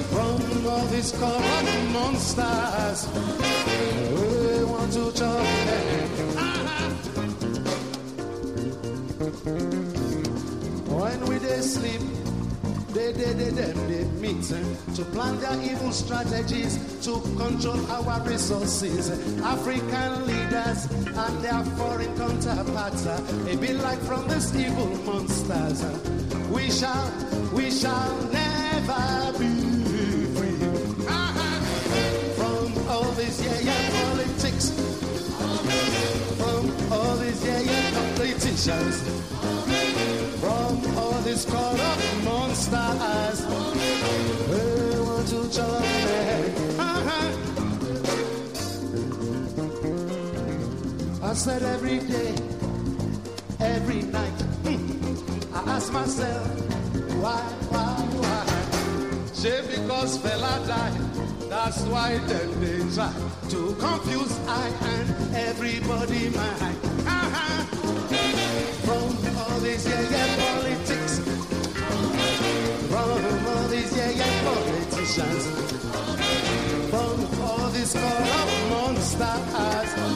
from 0.10 0.68
all 0.68 0.86
these 0.88 1.12
corrupt 1.12 1.49
We 4.16 4.64
want 4.64 4.94
to 4.94 5.12
chop 5.12 5.40
uh-huh. 5.40 5.66
them. 5.66 7.30
When 10.88 11.26
we 11.26 11.38
they 11.38 11.62
sleep, 11.62 12.02
they, 12.94 13.12
they, 13.12 13.34
they, 13.34 13.50
them, 13.52 13.76
they 13.88 14.04
meet 14.22 14.42
to 14.44 15.04
plan 15.12 15.40
their 15.40 15.62
evil 15.62 15.92
strategies 15.92 16.78
to 17.06 17.20
control 17.38 17.86
our 17.92 18.22
resources. 18.28 19.10
African 19.42 20.26
leaders 20.28 20.86
and 21.06 21.44
their 21.44 21.64
foreign 21.78 22.16
counterparts, 22.18 23.04
they 23.46 23.56
be 23.58 23.74
like 23.74 24.00
from 24.00 24.28
these 24.28 24.56
evil 24.56 24.88
monsters. 25.06 25.84
We 26.50 26.72
shall, 26.72 27.12
we 27.54 27.70
shall 27.70 28.16
never 28.32 29.38
be 29.38 29.59
politicians, 38.60 39.02
from 40.40 40.98
all 40.98 41.22
these 41.22 41.46
corrupt 41.46 42.24
monsters. 42.24 43.46
They 44.50 45.00
want 45.00 45.28
to 45.28 45.40
me. 45.80 45.98
Uh-huh. 46.80 47.28
I 51.24 51.34
said 51.34 51.64
every 51.64 52.00
day, 52.00 52.36
every 53.60 54.02
night, 54.04 54.44
I 55.54 55.60
ask 55.76 55.94
myself, 55.94 56.48
why, 57.22 57.42
why, 57.70 57.96
why? 58.20 58.46
Say 59.34 59.62
because 59.68 60.18
fella 60.18 60.60
died, 60.68 61.09
that's 61.64 61.82
why 61.92 62.18
then 62.30 62.50
they 62.62 62.80
try 62.96 63.12
to 63.50 63.76
confuse 63.76 64.34
I 64.48 64.68
and 64.94 65.36
everybody 65.36 66.30
mind. 66.30 66.78
Uh-huh. 67.06 67.64
From 68.88 69.10
all 69.42 69.60
these 69.60 69.86
yeah, 69.86 70.16
yeah, 70.16 70.30
politics, 70.44 71.20
from 72.92 73.48
all 73.52 73.68
these 73.74 73.92
yeah, 73.98 74.12
yeah, 74.22 74.34
politicians, 74.48 75.44
from 76.92 77.16
all 77.44 77.70
these 77.76 77.94
corrupt 77.94 78.58
monsters. 78.72 80.09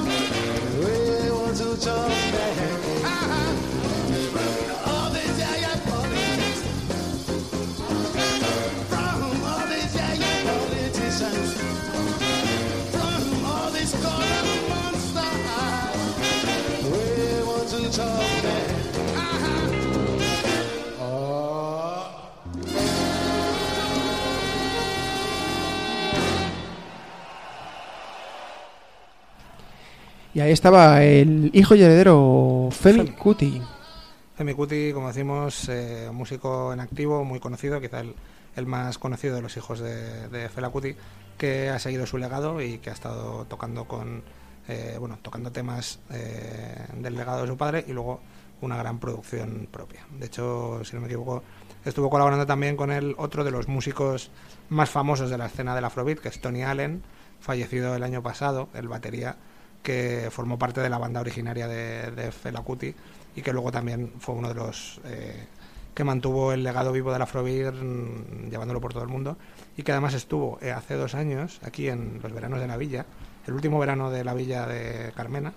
Y 30.33 30.39
ahí 30.39 30.51
estaba 30.51 31.03
el 31.03 31.51
hijo 31.53 31.75
y 31.75 31.83
heredero 31.83 32.69
Femi 32.71 32.99
Femi. 32.99 33.11
Kuti. 33.11 33.61
Femi 34.35 34.53
Kuti, 34.55 34.91
como 34.91 35.07
decimos, 35.09 35.69
eh, 35.69 36.09
músico 36.11 36.73
en 36.73 36.79
activo, 36.79 37.23
muy 37.23 37.39
conocido, 37.39 37.79
quizá 37.79 37.99
el, 37.99 38.15
el 38.55 38.65
más 38.65 38.97
conocido 38.97 39.35
de 39.35 39.43
los 39.43 39.55
hijos 39.57 39.79
de, 39.79 40.27
de 40.29 40.49
Fela 40.49 40.71
Kuti, 40.71 40.95
que 41.37 41.69
ha 41.69 41.77
seguido 41.77 42.07
su 42.07 42.17
legado 42.17 42.61
y 42.61 42.79
que 42.79 42.89
ha 42.89 42.93
estado 42.93 43.45
tocando 43.45 43.85
con, 43.85 44.23
eh, 44.67 44.97
bueno, 44.99 45.19
tocando 45.21 45.51
temas 45.51 45.99
eh, 46.11 46.87
del 46.97 47.15
legado 47.15 47.41
de 47.41 47.47
su 47.47 47.57
padre 47.57 47.85
y 47.87 47.93
luego 47.93 48.19
una 48.61 48.75
gran 48.75 48.97
producción 48.97 49.67
propia. 49.69 50.01
De 50.17 50.25
hecho, 50.25 50.83
si 50.83 50.95
no 50.95 51.01
me 51.01 51.07
equivoco, 51.07 51.43
estuvo 51.85 52.09
colaborando 52.09 52.47
también 52.47 52.75
con 52.75 52.91
el 52.91 53.13
otro 53.19 53.43
de 53.43 53.51
los 53.51 53.67
músicos 53.67 54.31
más 54.69 54.89
famosos 54.89 55.29
de 55.29 55.37
la 55.37 55.45
escena 55.45 55.75
del 55.75 55.85
Afrobeat, 55.85 56.17
que 56.17 56.29
es 56.29 56.41
Tony 56.41 56.63
Allen, 56.63 57.03
fallecido 57.39 57.95
el 57.95 58.01
año 58.01 58.23
pasado, 58.23 58.69
el 58.73 58.87
batería 58.87 59.35
que 59.83 60.29
formó 60.31 60.57
parte 60.57 60.81
de 60.81 60.89
la 60.89 60.97
banda 60.97 61.19
originaria 61.19 61.67
de, 61.67 62.09
de 62.11 62.95
y 63.35 63.41
que 63.41 63.53
luego 63.53 63.71
también 63.71 64.13
fue 64.19 64.33
uno 64.33 64.47
de 64.47 64.55
los 64.55 65.01
eh, 65.05 65.45
que 65.93 66.03
mantuvo 66.03 66.53
el 66.53 66.63
legado 66.63 66.91
vivo 66.91 67.11
del 67.11 67.21
Afrobeat 67.21 67.75
mm, 67.75 68.49
llevándolo 68.49 68.79
por 68.79 68.93
todo 68.93 69.03
el 69.03 69.09
mundo 69.09 69.37
y 69.77 69.83
que 69.83 69.91
además 69.91 70.13
estuvo 70.13 70.57
eh, 70.61 70.71
hace 70.71 70.95
dos 70.95 71.15
años 71.15 71.59
aquí 71.63 71.89
en 71.89 72.19
los 72.23 72.31
veranos 72.31 72.59
de 72.59 72.67
la 72.67 72.77
villa, 72.77 73.05
el 73.45 73.53
último 73.53 73.77
verano 73.77 74.09
de 74.09 74.23
la 74.23 74.33
villa 74.33 74.65
de 74.65 75.11
Carmena, 75.13 75.53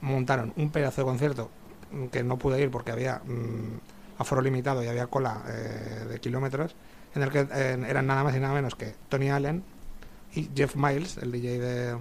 montaron 0.00 0.52
un 0.56 0.70
pedazo 0.70 1.02
de 1.02 1.06
concierto 1.06 1.50
mm, 1.92 2.06
que 2.06 2.24
no 2.24 2.36
pude 2.36 2.60
ir 2.60 2.70
porque 2.70 2.90
había 2.90 3.20
mm, 3.24 4.18
aforo 4.18 4.42
limitado 4.42 4.82
y 4.82 4.88
había 4.88 5.06
cola 5.06 5.42
eh, 5.48 6.06
de 6.10 6.20
kilómetros, 6.20 6.74
en 7.14 7.22
el 7.22 7.30
que 7.30 7.40
eran 7.40 8.06
nada 8.06 8.24
más 8.24 8.36
y 8.36 8.40
nada 8.40 8.54
menos 8.54 8.74
que 8.74 8.94
Tony 9.08 9.30
Allen 9.30 9.64
y 10.34 10.48
Jeff 10.54 10.76
Miles, 10.76 11.16
el 11.16 11.32
DJ 11.32 11.58
de, 11.58 11.96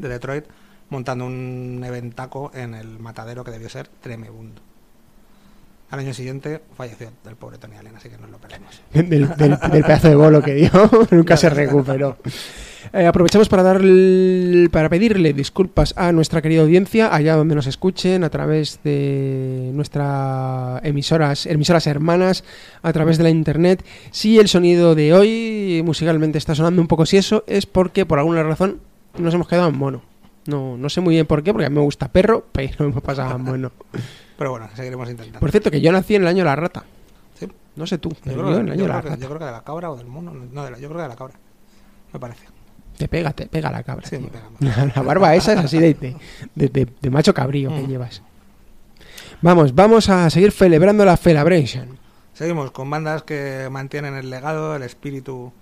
de 0.00 0.08
Detroit, 0.08 0.44
montando 0.90 1.26
un 1.26 1.82
eventaco 1.84 2.50
en 2.54 2.74
el 2.74 2.98
matadero 2.98 3.44
que 3.44 3.50
debió 3.50 3.68
ser 3.68 3.88
tremebundo. 4.00 4.62
Al 5.90 6.00
año 6.00 6.12
siguiente 6.12 6.60
falleció 6.76 7.10
el 7.26 7.36
pobre 7.36 7.56
Tony 7.56 7.76
Allen, 7.76 7.96
así 7.96 8.10
que 8.10 8.18
no 8.18 8.26
lo 8.26 8.36
perdemos. 8.38 8.82
del, 8.92 9.08
del- 9.08 9.36
del 9.36 9.82
pedazo 9.84 10.08
de 10.08 10.14
bolo 10.16 10.42
que 10.42 10.54
dio, 10.54 10.70
nunca 11.10 11.36
se 11.36 11.48
recuperó. 11.48 12.18
Eh, 12.92 13.06
aprovechamos 13.06 13.48
para 13.48 13.62
dar 13.62 13.80
para 14.70 14.88
pedirle 14.88 15.32
disculpas 15.32 15.94
a 15.96 16.12
nuestra 16.12 16.40
querida 16.42 16.60
audiencia, 16.62 17.14
allá 17.14 17.36
donde 17.36 17.54
nos 17.54 17.66
escuchen, 17.66 18.22
a 18.22 18.30
través 18.30 18.80
de 18.84 19.70
nuestras 19.74 20.84
emisoras, 20.84 21.46
emisoras 21.46 21.86
hermanas, 21.86 22.44
a 22.82 22.92
través 22.92 23.16
de 23.18 23.24
la 23.24 23.30
internet. 23.30 23.84
Si 24.10 24.38
el 24.38 24.48
sonido 24.48 24.94
de 24.94 25.12
hoy 25.12 25.82
musicalmente 25.84 26.38
está 26.38 26.54
sonando 26.54 26.80
un 26.80 26.88
poco 26.88 27.04
si 27.06 27.16
eso, 27.16 27.44
es 27.46 27.66
porque 27.66 28.06
por 28.06 28.18
alguna 28.18 28.42
razón 28.42 28.80
nos 29.18 29.34
hemos 29.34 29.48
quedado 29.48 29.68
en 29.68 29.76
mono. 29.76 30.02
No, 30.46 30.76
no 30.78 30.88
sé 30.88 31.00
muy 31.00 31.14
bien 31.14 31.26
por 31.26 31.42
qué, 31.42 31.52
porque 31.52 31.66
a 31.66 31.68
mí 31.68 31.74
me 31.76 31.82
gusta 31.82 32.08
perro, 32.08 32.46
pero 32.52 32.84
hemos 32.86 33.02
pasado 33.02 33.36
en 33.36 33.42
mono. 33.42 33.72
Pero 34.38 34.52
bueno, 34.52 34.68
seguiremos 34.76 35.10
intentando. 35.10 35.40
Por 35.40 35.50
cierto, 35.50 35.68
que 35.68 35.80
yo 35.80 35.90
nací 35.90 36.14
en 36.14 36.22
el 36.22 36.28
año 36.28 36.38
de 36.38 36.44
la 36.44 36.54
rata. 36.54 36.84
Sí. 37.34 37.48
No 37.74 37.88
sé 37.88 37.98
tú, 37.98 38.10
Yo 38.10 38.16
pero 38.22 38.34
creo, 38.36 38.50
yo 38.50 38.54
que- 38.54 38.60
en 38.60 38.68
el 38.68 38.68
yo 38.68 38.72
año 38.72 38.82
de 38.84 38.88
la 38.88 38.94
creo 38.94 39.02
que, 39.02 39.08
rata. 39.10 39.20
yo 39.22 39.26
creo 39.28 39.38
que 39.40 39.44
de 39.46 39.50
la 39.50 39.64
cabra 39.64 39.90
o 39.90 39.96
del 39.96 40.06
mono. 40.06 40.32
No, 40.32 40.64
de 40.64 40.70
la- 40.70 40.78
yo 40.78 40.86
creo 40.88 40.98
que 40.98 41.02
de 41.02 41.08
la 41.08 41.16
cabra. 41.16 41.34
Me 42.12 42.20
parece. 42.20 42.44
Te 42.96 43.08
pega, 43.08 43.32
te 43.32 43.46
pega 43.46 43.70
la 43.72 43.82
cabra. 43.82 44.06
Sí, 44.06 44.16
me 44.18 44.28
pega. 44.28 44.44
La, 44.60 44.92
la 44.94 45.02
barba 45.02 45.34
esa 45.34 45.54
es 45.54 45.58
así 45.58 45.78
de, 45.80 45.94
de, 45.94 46.16
de- 46.54 46.68
de- 46.68 46.88
de 47.00 47.10
macho 47.10 47.34
cabrío 47.34 47.70
que 47.70 47.82
Mm. 47.82 47.88
llevas. 47.88 48.22
Vamos, 49.42 49.74
vamos 49.74 50.08
a 50.08 50.30
seguir 50.30 50.52
celebrando 50.52 51.04
la 51.04 51.16
Celebration. 51.16 51.98
Seguimos 52.32 52.70
con 52.70 52.88
bandas 52.90 53.24
que 53.24 53.68
mantienen 53.72 54.14
el 54.14 54.30
legado, 54.30 54.76
el 54.76 54.82
espíritu 54.84 55.52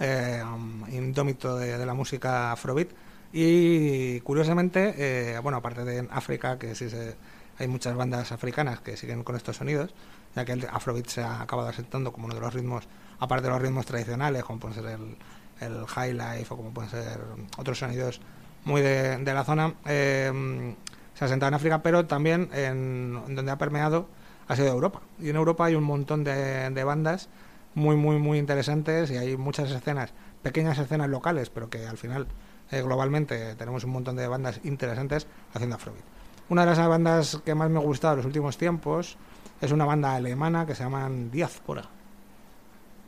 eh, 0.00 0.42
um, 0.44 0.88
indómito 0.90 1.56
de, 1.56 1.78
de 1.78 1.86
la 1.86 1.94
música 1.94 2.52
afrobeat. 2.52 2.88
Y 3.32 4.20
curiosamente, 4.20 4.94
eh, 4.96 5.38
bueno, 5.40 5.58
aparte 5.58 5.84
de 5.84 5.98
en 5.98 6.08
África, 6.10 6.58
que 6.58 6.74
sí 6.74 6.88
se, 6.88 7.16
hay 7.58 7.68
muchas 7.68 7.94
bandas 7.94 8.32
africanas 8.32 8.80
que 8.80 8.96
siguen 8.96 9.24
con 9.24 9.36
estos 9.36 9.56
sonidos, 9.56 9.94
ya 10.34 10.44
que 10.44 10.52
el 10.52 10.66
afrobeat 10.70 11.06
se 11.06 11.22
ha 11.22 11.42
acabado 11.42 11.68
asentando 11.68 12.12
como 12.12 12.26
uno 12.26 12.34
de 12.34 12.40
los 12.40 12.54
ritmos, 12.54 12.88
aparte 13.18 13.44
de 13.44 13.50
los 13.50 13.60
ritmos 13.60 13.86
tradicionales, 13.86 14.44
como 14.44 14.60
pueden 14.60 14.76
ser 14.76 14.86
el, 14.86 15.16
el 15.60 15.86
high 15.86 16.12
life 16.12 16.46
o 16.54 16.56
como 16.56 16.70
pueden 16.72 16.90
ser 16.90 17.18
otros 17.58 17.78
sonidos 17.78 18.20
muy 18.64 18.80
de, 18.80 19.18
de 19.18 19.34
la 19.34 19.44
zona, 19.44 19.74
eh, 19.86 20.74
se 21.14 21.24
ha 21.24 21.26
asentado 21.26 21.48
en 21.48 21.54
África, 21.54 21.82
pero 21.82 22.06
también 22.06 22.50
en 22.52 23.34
donde 23.34 23.50
ha 23.50 23.56
permeado 23.56 24.08
ha 24.48 24.56
sido 24.56 24.68
Europa. 24.68 25.00
Y 25.18 25.30
en 25.30 25.36
Europa 25.36 25.64
hay 25.64 25.74
un 25.74 25.84
montón 25.84 26.24
de, 26.24 26.70
de 26.70 26.84
bandas 26.84 27.28
muy, 27.76 27.94
muy, 27.94 28.18
muy 28.18 28.38
interesantes 28.38 29.10
y 29.10 29.18
hay 29.18 29.36
muchas 29.36 29.70
escenas, 29.70 30.12
pequeñas 30.42 30.78
escenas 30.78 31.10
locales, 31.10 31.50
pero 31.50 31.68
que 31.68 31.86
al 31.86 31.98
final 31.98 32.26
eh, 32.70 32.80
globalmente 32.80 33.54
tenemos 33.54 33.84
un 33.84 33.90
montón 33.90 34.16
de 34.16 34.26
bandas 34.26 34.60
interesantes 34.64 35.26
haciendo 35.52 35.76
Afrobeat. 35.76 36.02
Una 36.48 36.62
de 36.62 36.74
las 36.74 36.88
bandas 36.88 37.38
que 37.44 37.54
más 37.54 37.68
me 37.68 37.78
ha 37.78 37.82
gustado 37.82 38.14
en 38.14 38.16
los 38.18 38.26
últimos 38.26 38.56
tiempos 38.56 39.18
es 39.60 39.72
una 39.72 39.84
banda 39.84 40.14
alemana 40.14 40.64
que 40.64 40.74
se 40.74 40.84
llaman 40.84 41.30
Diáspora. 41.30 41.82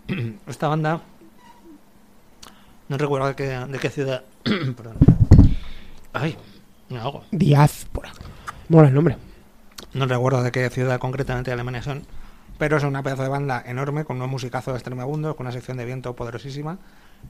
Esta 0.47 0.69
banda, 0.69 1.01
no 2.89 2.99
recuerdo 2.99 3.29
de 3.29 3.35
qué, 3.35 3.45
de 3.45 3.79
qué 3.79 3.89
ciudad. 3.89 4.23
Perdón. 4.45 4.99
Ay, 6.13 6.37
me 6.91 6.99
hago. 6.99 7.25
Diáspora. 7.31 8.13
Mola 8.69 8.89
el 8.89 8.95
nombre. 8.95 9.17
No 9.95 10.05
recuerdo 10.05 10.43
de 10.43 10.53
qué 10.53 10.69
ciudad 10.69 10.99
concretamente 10.99 11.51
de 11.51 11.55
Alemania 11.55 11.83
son, 11.83 12.05
pero 12.59 12.77
es 12.77 12.85
una 12.85 13.03
pedazo 13.03 13.23
de 13.23 13.29
banda 13.29 13.63
enorme 13.67 14.05
con 14.05 14.17
unos 14.17 14.29
musicazos 14.29 14.75
extremabundos, 14.75 15.35
con 15.37 15.47
una 15.47 15.53
sección 15.53 15.77
de 15.77 15.85
viento 15.85 16.15
poderosísima 16.15 16.79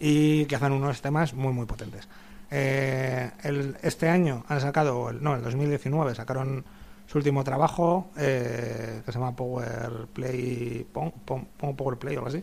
y 0.00 0.46
que 0.46 0.56
hacen 0.56 0.72
unos 0.72 1.00
temas 1.00 1.34
muy 1.34 1.52
muy 1.52 1.66
potentes. 1.66 2.08
Eh, 2.50 3.30
el- 3.42 3.76
este 3.82 4.08
año 4.08 4.44
han 4.48 4.60
sacado, 4.60 5.12
no, 5.12 5.34
el 5.34 5.42
2019 5.42 6.14
sacaron 6.14 6.64
su 7.06 7.18
último 7.18 7.44
trabajo 7.44 8.10
eh, 8.16 9.02
que 9.04 9.12
se 9.12 9.18
llama 9.18 9.34
Power 9.36 10.06
Play, 10.12 10.86
Pong, 10.92 11.10
Pong- 11.24 11.46
Pong 11.56 11.76
Power 11.76 11.98
Play 11.98 12.16
o 12.16 12.20
algo 12.20 12.28
así. 12.28 12.42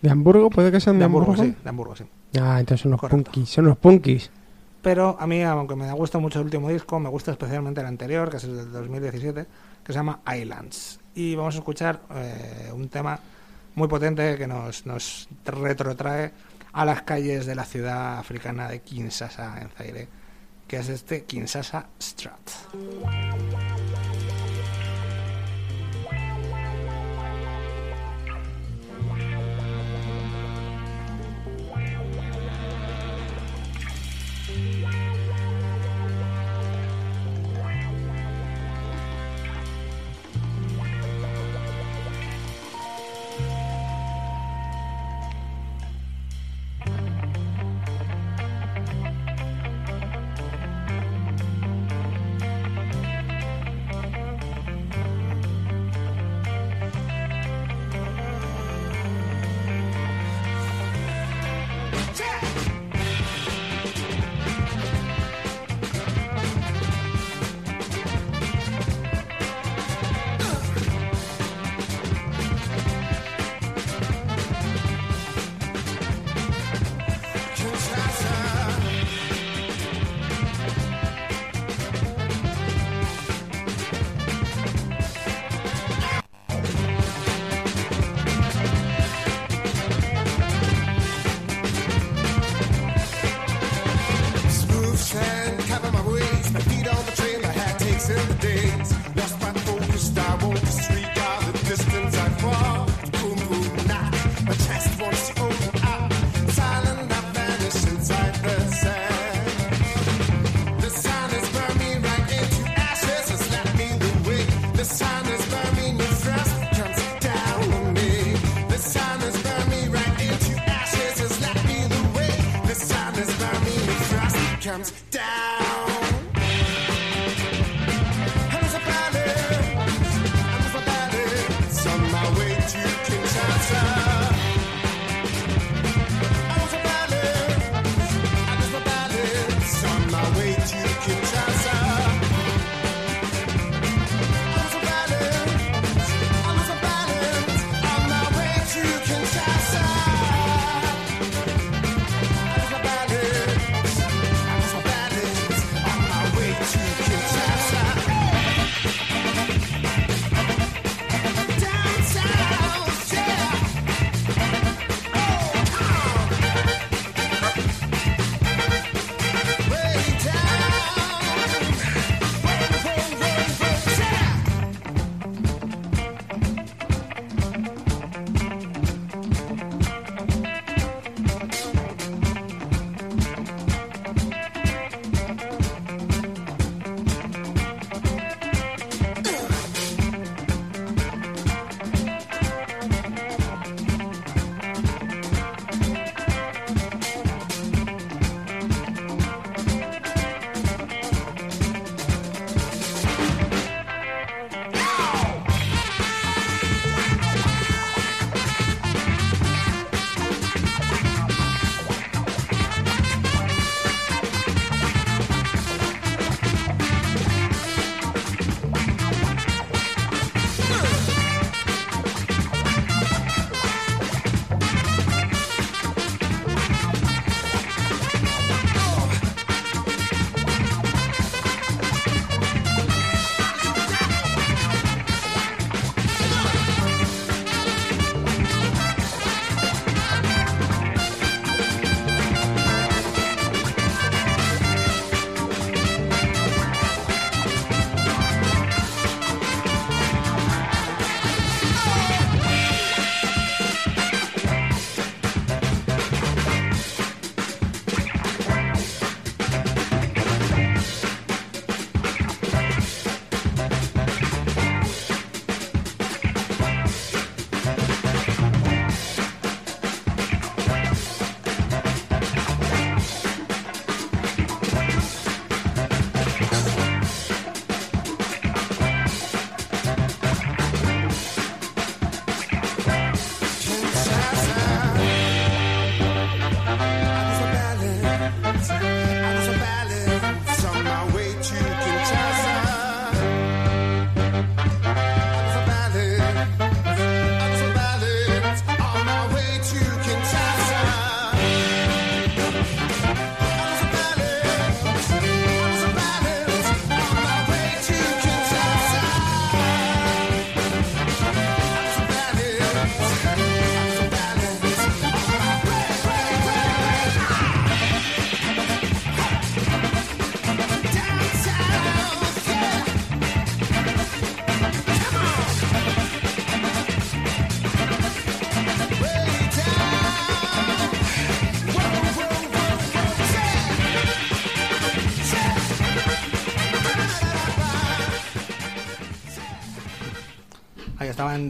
¿De 0.00 0.10
Hamburgo? 0.10 0.48
¿Puede 0.50 0.70
que 0.70 0.80
sean 0.80 0.96
de, 0.96 1.00
De 1.00 1.04
Hamburgo, 1.06 1.32
Hamburgo? 1.32 1.52
sí, 1.52 1.62
de 1.62 1.68
Hamburgo, 1.68 1.96
sí. 1.96 2.04
Ah, 2.40 2.60
entonces 2.60 2.82
son 2.82 2.92
los 2.92 3.00
Correcto. 3.00 3.30
punkis. 3.32 3.48
Son 3.50 3.64
los 3.64 3.76
punkis. 3.78 4.30
Pero 4.80 5.16
a 5.18 5.26
mí, 5.26 5.42
aunque 5.42 5.74
me 5.74 5.90
gusta 5.92 6.18
mucho 6.18 6.38
el 6.38 6.44
último 6.44 6.68
disco, 6.68 7.00
me 7.00 7.08
gusta 7.08 7.32
especialmente 7.32 7.80
el 7.80 7.86
anterior, 7.86 8.30
que 8.30 8.36
es 8.36 8.44
el 8.44 8.56
del 8.56 8.72
2017, 8.72 9.46
que 9.82 9.92
se 9.92 9.98
llama 9.98 10.20
Islands. 10.38 11.00
Y 11.18 11.34
vamos 11.34 11.56
a 11.56 11.58
escuchar 11.58 11.98
eh, 12.14 12.70
un 12.72 12.88
tema 12.88 13.18
muy 13.74 13.88
potente 13.88 14.38
que 14.38 14.46
nos, 14.46 14.86
nos 14.86 15.28
retrotrae 15.44 16.30
a 16.72 16.84
las 16.84 17.02
calles 17.02 17.44
de 17.44 17.56
la 17.56 17.64
ciudad 17.64 18.20
africana 18.20 18.68
de 18.68 18.82
Kinshasa, 18.82 19.60
en 19.60 19.68
Zaire, 19.70 20.06
que 20.68 20.76
es 20.76 20.88
este 20.88 21.24
Kinshasa 21.24 21.86
Strat. 22.00 22.50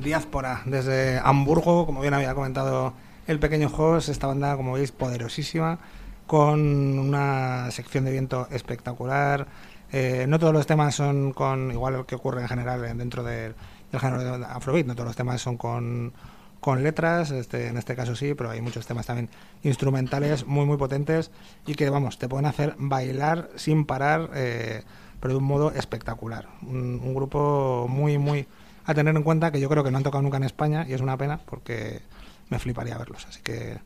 Diáspora, 0.08 0.62
desde 0.64 1.20
Hamburgo, 1.22 1.84
como 1.84 2.00
bien 2.00 2.14
había 2.14 2.34
comentado 2.34 2.94
el 3.26 3.38
pequeño 3.38 3.68
host, 3.68 4.08
esta 4.08 4.26
banda, 4.26 4.56
como 4.56 4.72
veis, 4.72 4.90
poderosísima, 4.90 5.80
con 6.26 6.98
una 6.98 7.70
sección 7.72 8.06
de 8.06 8.12
viento 8.12 8.48
espectacular. 8.50 9.46
Eh, 9.92 10.24
no 10.26 10.38
todos 10.38 10.54
los 10.54 10.66
temas 10.66 10.94
son 10.94 11.34
con, 11.34 11.70
igual 11.72 12.06
que 12.06 12.14
ocurre 12.14 12.40
en 12.40 12.48
general 12.48 12.96
dentro 12.96 13.22
del 13.22 13.54
género 13.92 14.38
de 14.38 14.46
Afrobeat, 14.46 14.86
no 14.86 14.94
todos 14.94 15.08
los 15.08 15.16
temas 15.16 15.42
son 15.42 15.58
con, 15.58 16.14
con 16.58 16.82
letras, 16.82 17.30
este, 17.30 17.66
en 17.66 17.76
este 17.76 17.94
caso 17.94 18.16
sí, 18.16 18.32
pero 18.32 18.48
hay 18.48 18.62
muchos 18.62 18.86
temas 18.86 19.04
también 19.04 19.28
instrumentales 19.62 20.46
muy, 20.46 20.64
muy 20.64 20.78
potentes 20.78 21.30
y 21.66 21.74
que, 21.74 21.90
vamos, 21.90 22.16
te 22.16 22.30
pueden 22.30 22.46
hacer 22.46 22.74
bailar 22.78 23.50
sin 23.56 23.84
parar, 23.84 24.30
eh, 24.32 24.84
pero 25.20 25.34
de 25.34 25.38
un 25.38 25.44
modo 25.44 25.70
espectacular. 25.72 26.48
Un, 26.62 26.98
un 27.04 27.14
grupo 27.14 27.84
muy, 27.90 28.16
muy 28.16 28.48
a 28.88 28.94
tener 28.94 29.14
en 29.14 29.22
cuenta 29.22 29.52
que 29.52 29.60
yo 29.60 29.68
creo 29.68 29.84
que 29.84 29.90
no 29.90 29.98
han 29.98 30.02
tocado 30.02 30.22
nunca 30.22 30.38
en 30.38 30.44
España 30.44 30.86
y 30.88 30.94
es 30.94 31.02
una 31.02 31.18
pena 31.18 31.38
porque 31.44 32.00
me 32.48 32.58
fliparía 32.58 32.96
verlos. 32.96 33.26
Así 33.26 33.42
que 33.42 33.78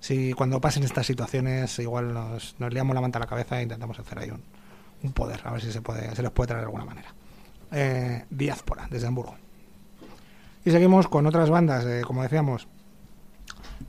si 0.00 0.32
cuando 0.32 0.62
pasen 0.62 0.82
estas 0.82 1.06
situaciones 1.06 1.78
igual 1.78 2.14
nos, 2.14 2.56
nos 2.58 2.72
liamos 2.72 2.94
la 2.94 3.02
manta 3.02 3.18
a 3.18 3.20
la 3.20 3.26
cabeza 3.26 3.60
e 3.60 3.64
intentamos 3.64 3.98
hacer 3.98 4.18
ahí 4.18 4.30
un, 4.30 5.12
poder, 5.12 5.42
a 5.44 5.52
ver 5.52 5.60
si 5.60 5.70
se 5.70 5.82
puede 5.82 6.16
se 6.16 6.22
les 6.22 6.30
puede 6.30 6.48
traer 6.48 6.62
de 6.62 6.66
alguna 6.68 6.86
manera. 6.86 7.14
Eh, 7.70 8.24
Diáspora, 8.30 8.88
desde 8.90 9.08
Hamburgo. 9.08 9.36
Y 10.64 10.70
seguimos 10.70 11.06
con 11.06 11.26
otras 11.26 11.50
bandas, 11.50 11.84
eh, 11.84 12.00
como 12.06 12.22
decíamos, 12.22 12.66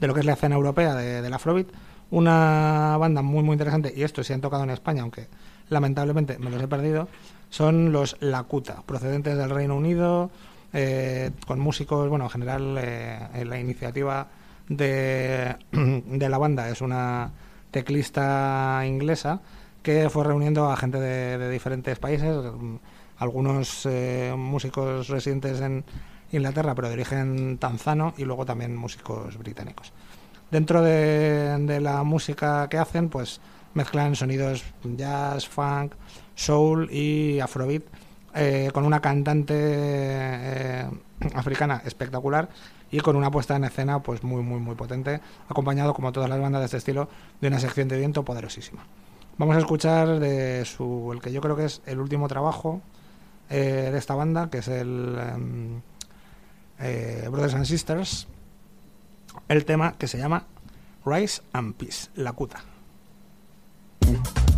de 0.01 0.07
lo 0.07 0.13
que 0.13 0.19
es 0.19 0.25
la 0.25 0.33
escena 0.33 0.55
europea 0.55 0.95
de, 0.95 1.29
la 1.29 1.37
Afrobeat. 1.37 1.67
Una 2.09 2.97
banda 2.99 3.21
muy 3.21 3.41
muy 3.41 3.53
interesante, 3.53 3.93
y 3.95 4.03
esto 4.03 4.21
se 4.21 4.33
han 4.33 4.41
tocado 4.41 4.65
en 4.65 4.71
España, 4.71 5.03
aunque 5.03 5.29
lamentablemente 5.69 6.37
me 6.39 6.49
los 6.49 6.61
he 6.61 6.67
perdido, 6.67 7.07
son 7.51 7.91
los 7.91 8.15
Lakuta, 8.21 8.81
procedentes 8.85 9.37
del 9.37 9.49
Reino 9.49 9.75
Unido, 9.75 10.31
eh, 10.73 11.31
con 11.45 11.59
músicos, 11.59 12.09
bueno, 12.09 12.25
en 12.25 12.31
general 12.31 12.77
eh, 12.79 13.45
la 13.45 13.59
iniciativa 13.59 14.29
de, 14.69 15.57
de, 15.71 16.29
la 16.29 16.37
banda 16.37 16.69
es 16.69 16.79
una 16.81 17.31
teclista 17.69 18.81
inglesa 18.85 19.41
que 19.83 20.09
fue 20.09 20.23
reuniendo 20.23 20.71
a 20.71 20.77
gente 20.77 20.99
de, 20.99 21.37
de 21.37 21.49
diferentes 21.49 21.99
países, 21.99 22.33
algunos 23.17 23.85
eh, 23.85 24.33
músicos 24.37 25.09
residentes 25.09 25.59
en 25.59 25.83
Inglaterra, 26.31 26.73
pero 26.73 26.87
de 26.87 26.93
origen 26.93 27.57
tanzano, 27.57 28.13
y 28.17 28.23
luego 28.23 28.45
también 28.45 28.77
músicos 28.77 29.37
británicos. 29.37 29.91
Dentro 30.51 30.81
de, 30.81 31.57
de 31.57 31.81
la 31.81 32.03
música 32.03 32.69
que 32.69 32.77
hacen, 32.77 33.09
pues 33.09 33.41
mezclan 33.73 34.15
sonidos 34.15 34.63
jazz, 34.83 35.47
funk, 35.47 35.93
soul 36.35 36.89
y 36.91 37.39
afrobeat 37.39 37.83
eh, 38.33 38.69
con 38.73 38.85
una 38.85 39.01
cantante 39.01 39.53
eh, 39.57 40.89
africana 41.33 41.81
espectacular 41.85 42.49
y 42.89 42.99
con 42.99 43.15
una 43.15 43.29
puesta 43.29 43.55
en 43.55 43.65
escena 43.65 44.01
pues 44.01 44.23
muy 44.23 44.41
muy 44.41 44.59
muy 44.59 44.75
potente 44.75 45.19
acompañado 45.49 45.93
como 45.93 46.11
todas 46.11 46.29
las 46.29 46.39
bandas 46.39 46.61
de 46.61 46.65
este 46.65 46.77
estilo 46.77 47.09
de 47.39 47.47
una 47.47 47.59
sección 47.59 47.87
de 47.87 47.97
viento 47.97 48.23
poderosísima. 48.23 48.85
Vamos 49.37 49.55
a 49.55 49.59
escuchar 49.59 50.19
de 50.19 50.65
su 50.65 51.11
el 51.13 51.21
que 51.21 51.31
yo 51.31 51.41
creo 51.41 51.55
que 51.55 51.65
es 51.65 51.81
el 51.85 51.99
último 51.99 52.27
trabajo 52.27 52.81
eh, 53.49 53.89
de 53.91 53.97
esta 53.97 54.15
banda 54.15 54.49
que 54.49 54.59
es 54.59 54.67
el 54.67 55.17
um, 55.35 55.81
Brothers 57.31 57.53
and 57.53 57.65
Sisters. 57.65 58.27
El 59.47 59.65
tema 59.65 59.93
que 59.97 60.07
se 60.07 60.17
llama 60.17 60.45
Rise 61.05 61.41
and 61.53 61.75
Peace 61.75 62.09
la 62.15 62.33
cuta 62.33 62.63
Mhm. 64.05 64.50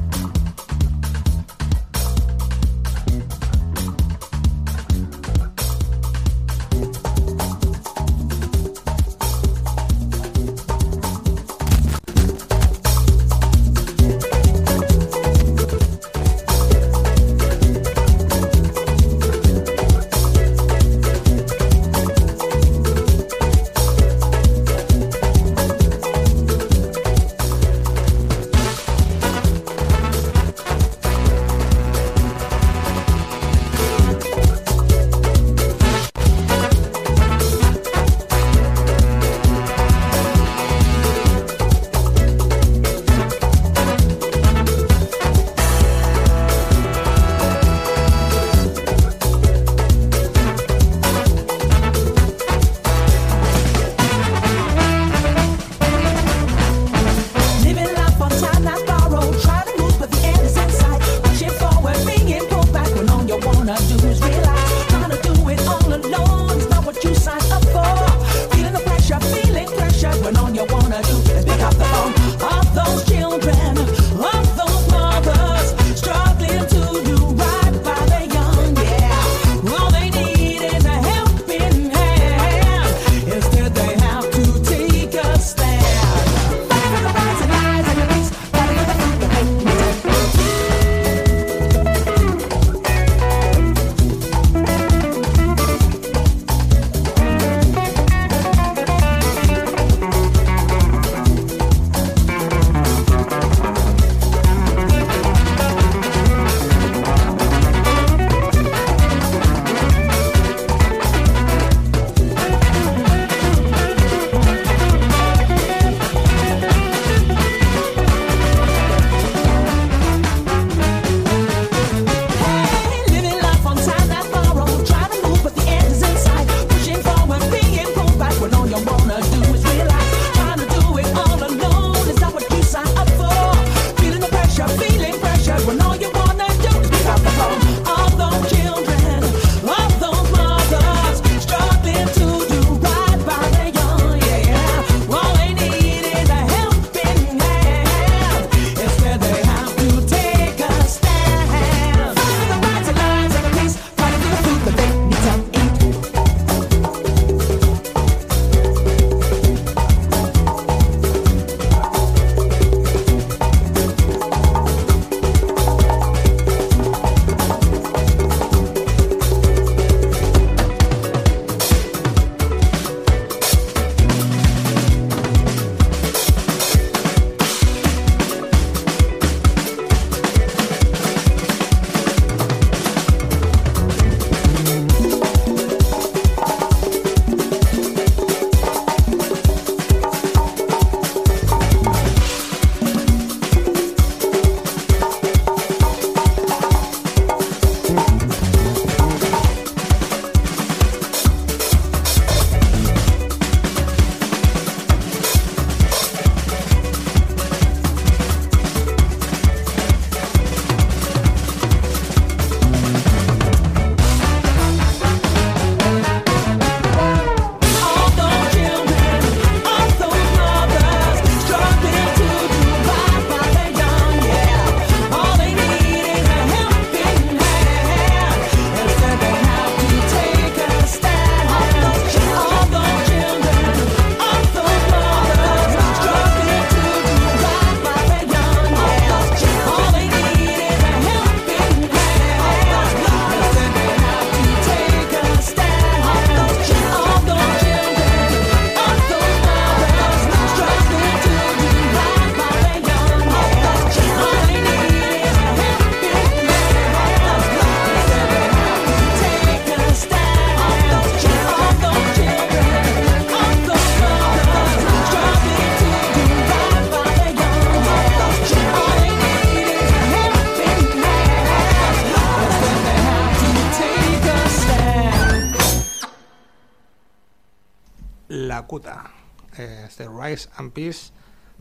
Eh, 279.57 279.85
este 279.87 280.07
Rise 280.07 280.49
and 280.57 280.71
Peace, 280.71 281.11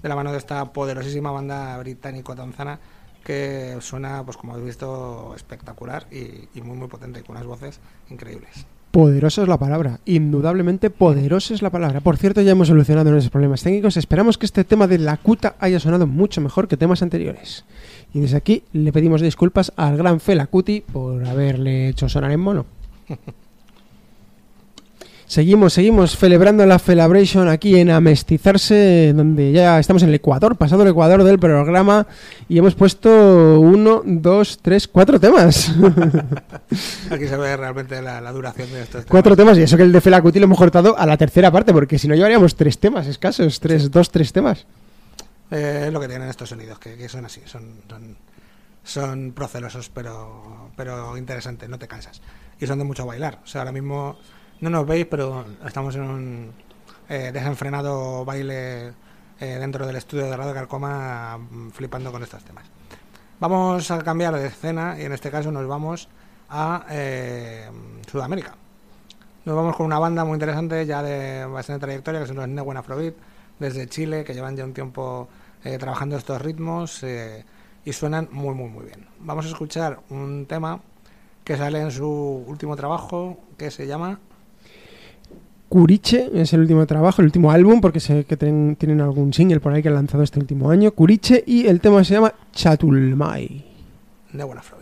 de 0.03 0.09
la 0.09 0.17
mano 0.17 0.33
de 0.33 0.38
esta 0.38 0.73
poderosísima 0.73 1.31
banda 1.31 1.77
británico-tanzana 1.79 2.79
que 3.23 3.77
suena, 3.81 4.25
pues 4.25 4.37
como 4.37 4.53
habéis 4.53 4.67
visto, 4.67 5.33
espectacular 5.37 6.07
y, 6.11 6.49
y 6.55 6.62
muy 6.62 6.77
muy 6.77 6.88
potente, 6.88 7.23
con 7.23 7.37
unas 7.37 7.47
voces 7.47 7.81
increíbles. 8.11 8.67
Poderosa 8.91 9.43
es 9.43 9.49
la 9.49 9.59
palabra, 9.59 10.01
indudablemente 10.05 10.91
poderosa 10.91 11.55
es 11.55 11.62
la 11.62 11.71
palabra. 11.71 12.01
Por 12.01 12.19
cierto, 12.19 12.43
ya 12.43 12.53
hemos 12.53 12.69
solucionado 12.69 13.11
nuestros 13.11 13.31
problemas 13.31 13.62
técnicos. 13.62 13.97
Esperamos 13.97 14.37
que 14.37 14.45
este 14.45 14.65
tema 14.65 14.87
de 14.87 14.99
la 14.99 15.17
cuta 15.17 15.55
haya 15.61 15.81
sonado 15.81 16.07
mucho 16.07 16.43
mejor 16.43 16.69
que 16.69 16.77
temas 16.77 17.01
anteriores. 17.01 17.65
Y 18.12 18.21
desde 18.21 18.37
aquí 18.37 18.65
le 18.73 18.93
pedimos 18.93 19.23
disculpas 19.23 19.73
al 19.77 19.97
gran 19.97 20.21
Fela 20.21 20.47
Cuti 20.47 20.83
por 20.83 21.27
haberle 21.27 21.88
hecho 21.88 22.09
sonar 22.09 22.33
en 22.33 22.41
mono. 22.41 22.67
Seguimos, 25.33 25.73
seguimos 25.73 26.18
celebrando 26.18 26.66
la 26.66 26.79
Celebration 26.79 27.49
aquí 27.49 27.81
en 27.81 27.88
Amestizarse, 27.88 29.14
donde 29.16 29.51
ya 29.51 29.79
estamos 29.79 30.03
en 30.03 30.11
el 30.11 30.16
Ecuador, 30.16 30.57
pasado 30.57 30.83
el 30.83 30.90
Ecuador 30.90 31.25
del 31.25 31.38
programa, 31.38 32.07
y 32.51 32.59
hemos 32.59 32.75
puesto 32.75 33.59
uno, 33.59 34.03
dos, 34.05 34.59
tres, 34.61 34.87
cuatro 34.87 35.18
temas. 35.18 35.71
Aquí 37.11 37.27
se 37.27 37.37
ve 37.38 37.57
realmente 37.57 38.03
la, 38.03 38.21
la 38.21 38.31
duración 38.31 38.71
de 38.73 38.83
estos 38.83 39.07
temas. 39.07 39.11
cuatro 39.11 39.35
temas, 39.35 39.57
y 39.57 39.62
eso 39.62 39.79
que 39.79 39.85
el 39.85 39.92
de 39.92 40.03
Fela 40.03 40.21
Kuti 40.21 40.38
lo 40.38 40.45
hemos 40.45 40.59
cortado 40.59 40.99
a 40.99 41.07
la 41.07 41.16
tercera 41.16 41.51
parte, 41.51 41.73
porque 41.73 41.99
si 41.99 42.09
no 42.09 42.14
llevaríamos 42.14 42.55
tres 42.55 42.79
temas 42.79 43.07
escasos, 43.07 43.59
tres, 43.59 43.90
dos, 43.90 44.11
tres 44.11 44.35
temas. 44.35 44.66
Eh, 45.51 45.85
es 45.87 45.93
lo 45.95 46.01
que 46.01 46.09
tienen 46.09 46.28
estos 46.28 46.51
sonidos, 46.51 46.78
que, 46.78 46.95
que 46.95 47.09
son 47.09 47.24
así, 47.24 47.41
son, 47.47 47.76
son, 47.89 48.16
son 48.85 49.33
procelosos, 49.33 49.89
pero, 49.89 50.68
pero 50.76 51.16
interesantes, 51.16 51.70
no 51.70 51.78
te 51.78 51.89
cansas. 51.89 52.20
Y 52.61 52.66
son 52.66 52.78
de 52.78 52.85
mucho 52.85 53.07
bailar. 53.07 53.39
O 53.43 53.47
sea, 53.47 53.62
ahora 53.62 53.72
mismo 53.72 54.18
no 54.63 54.71
nos 54.71 54.87
veis, 54.87 55.07
pero 55.07 55.45
estamos 55.67 55.97
en 55.97 56.03
un 56.03 56.53
eh, 57.09 57.31
desenfrenado 57.33 58.25
baile 58.25 58.93
eh, 59.41 59.59
dentro 59.59 59.85
del 59.85 59.97
estudio 59.97 60.27
de 60.27 60.37
Radio 60.37 60.55
Calcoma, 60.55 61.37
mm, 61.37 61.71
flipando 61.71 62.13
con 62.13 62.23
estos 62.23 62.45
temas. 62.45 62.65
Vamos 63.41 63.91
a 63.91 63.99
cambiar 64.05 64.37
de 64.37 64.47
escena 64.47 64.97
y 64.97 65.03
en 65.03 65.13
este 65.13 65.33
caso 65.33 65.51
nos 65.51 65.67
vamos 65.67 66.09
a 66.49 66.87
eh, 66.91 67.69
Sudamérica. 68.09 68.55
Nos 69.45 69.57
vamos 69.57 69.75
con 69.75 69.85
una 69.85 69.99
banda 69.99 70.25
muy 70.25 70.35
interesante, 70.35 70.87
ya 70.87 71.03
de 71.03 71.45
bastante 71.45 71.81
trayectoria, 71.87 72.21
que 72.21 72.29
son 72.29 72.37
los 72.37 72.47
Neuen 72.47 72.77
Afrobeat, 72.77 73.17
desde 73.59 73.89
Chile, 73.89 74.23
que 74.23 74.33
llevan 74.33 74.57
ya 74.57 74.65
un 74.65 74.73
tiempo 74.73 75.29
trabajando 75.79 76.17
estos 76.17 76.41
ritmos 76.41 77.05
y 77.85 77.93
suenan 77.93 78.29
muy, 78.31 78.55
muy, 78.55 78.69
muy 78.69 78.85
bien. 78.85 79.09
Vamos 79.19 79.47
a 79.47 79.49
escuchar 79.49 80.01
un 80.11 80.47
tema 80.47 80.81
que 81.43 81.57
sale 81.57 81.81
en 81.81 81.91
su 81.91 82.09
último 82.09 82.77
trabajo, 82.77 83.39
que 83.59 83.73
se 83.73 83.89
llama 83.89 84.21
Curiche 85.73 86.29
es 86.35 86.53
el 86.53 86.61
último 86.61 86.85
trabajo, 86.85 87.23
el 87.23 87.29
último 87.29 87.51
álbum, 87.51 87.81
porque 87.81 87.99
sé 87.99 88.25
que 88.25 88.37
tienen 88.37 89.01
algún 89.01 89.33
single 89.33 89.59
por 89.59 89.73
ahí 89.73 89.83
que 89.83 89.89
han 89.89 89.95
lanzado 89.95 90.23
este 90.23 90.39
último 90.39 90.70
año. 90.70 90.91
Curiche 90.93 91.43
y 91.47 91.66
el 91.66 91.81
tema 91.81 92.05
se 92.05 92.12
llama 92.12 92.35
Chatulmai. 92.53 93.64
Neuen 94.35 94.59
Afrobeat. 94.59 94.82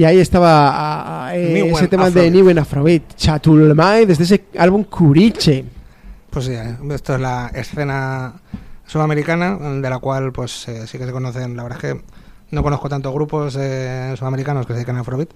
Y 0.00 0.04
ahí 0.06 0.18
estaba 0.18 1.30
eh, 1.34 1.52
Newen 1.52 1.74
ese 1.74 1.86
tema 1.86 2.04
de 2.04 2.20
Afrobeat. 2.20 2.32
Newen 2.32 2.58
Afrobeat, 2.58 3.16
Chatulmai, 3.16 4.06
desde 4.06 4.24
ese 4.24 4.44
álbum 4.56 4.84
Curiche. 4.84 5.62
Pues 6.30 6.46
sí, 6.46 6.52
eh, 6.52 6.74
esto 6.92 7.16
es 7.16 7.20
la 7.20 7.48
escena 7.48 8.32
sudamericana, 8.86 9.58
de 9.58 9.90
la 9.90 9.98
cual 9.98 10.32
pues 10.32 10.66
eh, 10.68 10.86
sí 10.86 10.96
que 10.96 11.04
se 11.04 11.12
conocen, 11.12 11.54
la 11.54 11.64
verdad 11.64 11.84
es 11.84 11.92
que 11.92 12.04
no 12.50 12.62
conozco 12.62 12.88
tantos 12.88 13.12
grupos 13.12 13.58
eh, 13.60 14.14
sudamericanos 14.18 14.64
que 14.64 14.72
se 14.72 14.78
dedican 14.78 14.96
a 14.96 15.00
Afrobeat, 15.00 15.32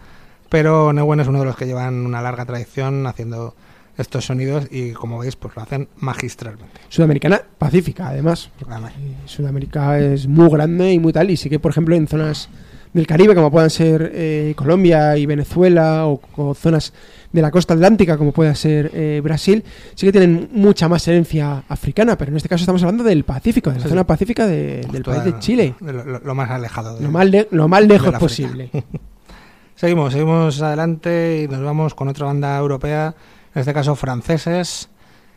pero 0.48 0.94
Neuen 0.94 1.20
es 1.20 1.28
uno 1.28 1.40
de 1.40 1.44
los 1.44 1.56
que 1.56 1.66
llevan 1.66 2.06
una 2.06 2.22
larga 2.22 2.46
tradición 2.46 3.06
haciendo 3.06 3.54
estos 3.98 4.24
sonidos 4.24 4.68
y 4.70 4.92
como 4.92 5.18
veis 5.18 5.36
pues 5.36 5.54
lo 5.56 5.60
hacen 5.60 5.90
magistralmente. 5.96 6.80
Sudamericana 6.88 7.42
pacífica, 7.58 8.08
además. 8.08 8.50
Sudamérica 9.26 9.98
es 9.98 10.26
muy 10.26 10.48
grande 10.48 10.90
y 10.90 10.98
muy 10.98 11.12
tal, 11.12 11.30
y 11.30 11.36
sí 11.36 11.50
que, 11.50 11.58
por 11.58 11.72
ejemplo, 11.72 11.94
en 11.94 12.08
zonas 12.08 12.48
del 12.94 13.06
Caribe, 13.06 13.34
como 13.34 13.50
puedan 13.50 13.68
ser 13.70 14.10
eh, 14.14 14.54
Colombia 14.56 15.16
y 15.18 15.26
Venezuela, 15.26 16.06
o, 16.06 16.20
o 16.36 16.54
zonas 16.54 16.92
de 17.32 17.42
la 17.42 17.50
costa 17.50 17.74
atlántica, 17.74 18.16
como 18.16 18.30
pueda 18.32 18.54
ser 18.54 18.90
eh, 18.94 19.20
Brasil, 19.22 19.62
sí 19.96 20.06
que 20.06 20.12
tienen 20.12 20.48
mucha 20.52 20.88
más 20.88 21.06
herencia 21.08 21.64
africana, 21.68 22.16
pero 22.16 22.30
en 22.30 22.36
este 22.36 22.48
caso 22.48 22.62
estamos 22.62 22.82
hablando 22.84 23.02
del 23.04 23.24
Pacífico, 23.24 23.70
de 23.70 23.76
la 23.78 23.82
Sí, 23.82 23.88
zona 23.88 24.06
pacífica 24.06 24.46
de- 24.46 24.86
del 24.90 25.02
país 25.02 25.24
de 25.24 25.38
Chile. 25.40 25.74
Lo, 25.80 26.34
más 26.36 26.48
alejado. 26.50 26.94
de- 26.96 27.02
Lo 27.02 27.10
más, 27.10 27.28
le- 27.28 27.48
lo 27.50 27.66
más 27.68 27.84
lejos 27.84 28.14
posible. 28.14 28.70
Seguimos, 29.76 30.12
seguimos 30.12 30.62
adelante 30.62 31.42
y 31.44 31.48
nos 31.52 31.60
vamos 31.62 31.94
con 31.94 32.06
otra 32.06 32.26
banda 32.26 32.56
europea, 32.56 33.12
en 33.54 33.60
este 33.60 33.74
caso 33.74 33.96
franceses. 33.96 34.88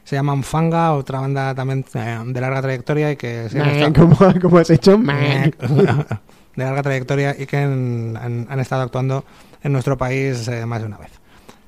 Se 0.04 0.16
llaman 0.16 0.44
Fanga, 0.44 0.94
otra 0.94 1.20
banda 1.20 1.54
también 1.56 1.84
eh, 1.96 2.20
de 2.28 2.40
larga 2.40 2.62
trayectoria 2.62 3.12
y 3.12 3.16
que 3.18 3.48
han 3.52 3.58
Man, 3.82 3.94
¿cómo, 3.94 4.16
cómo 4.42 4.58
has 4.60 4.70
hecho? 4.70 4.98
Man. 5.00 5.52
de 6.58 6.66
larga 6.66 6.84
trayectoria 6.84 7.36
y 7.40 7.46
que 7.46 7.56
han, 7.58 8.60
estado 8.60 8.82
actuando 8.82 9.24
en 9.64 9.72
nuestro 9.72 9.98
país 9.98 10.48
eh, 10.48 10.66
más 10.66 10.82
de 10.82 10.88
una 10.88 10.98
vez. 10.98 11.12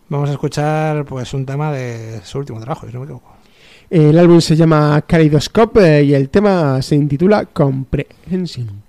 Vamos 0.10 0.30
a 0.30 0.34
escuchar 0.34 1.06
pues 1.06 1.34
un 1.34 1.46
tema 1.46 1.72
de 1.72 2.20
su 2.24 2.40
último 2.40 2.60
trabajo, 2.60 2.88
si 2.88 2.94
no 2.94 3.00
me 3.00 3.06
equivoco. 3.06 3.36
El 3.90 4.18
álbum 4.18 4.42
se 4.42 4.56
llama 4.56 5.02
Kaleidoscope 5.08 6.00
eh, 6.00 6.04
y 6.04 6.14
el 6.14 6.30
tema 6.30 6.82
se 6.82 6.96
intitula 6.96 7.46
Comprehension. 7.46 8.84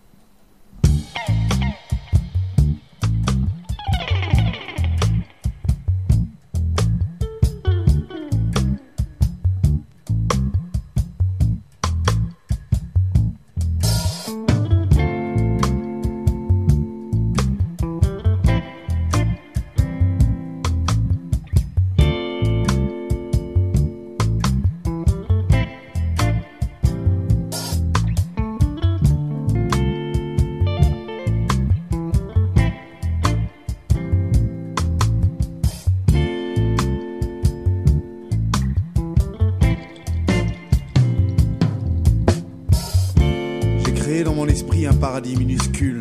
Paradis 45.20 45.36
minuscule, 45.36 46.00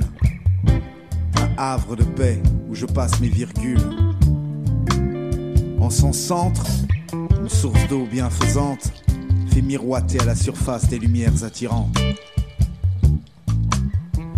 un 1.35 1.49
havre 1.57 1.97
de 1.97 2.05
paix 2.05 2.41
où 2.69 2.75
je 2.75 2.85
passe 2.85 3.19
mes 3.19 3.27
virgules. 3.27 3.81
En 5.81 5.89
son 5.89 6.13
centre, 6.13 6.65
une 7.11 7.49
source 7.49 7.85
d'eau 7.89 8.07
bienfaisante 8.09 8.93
fait 9.51 9.61
miroiter 9.61 10.21
à 10.21 10.25
la 10.25 10.35
surface 10.35 10.87
des 10.87 10.99
lumières 10.99 11.43
attirantes. 11.43 11.99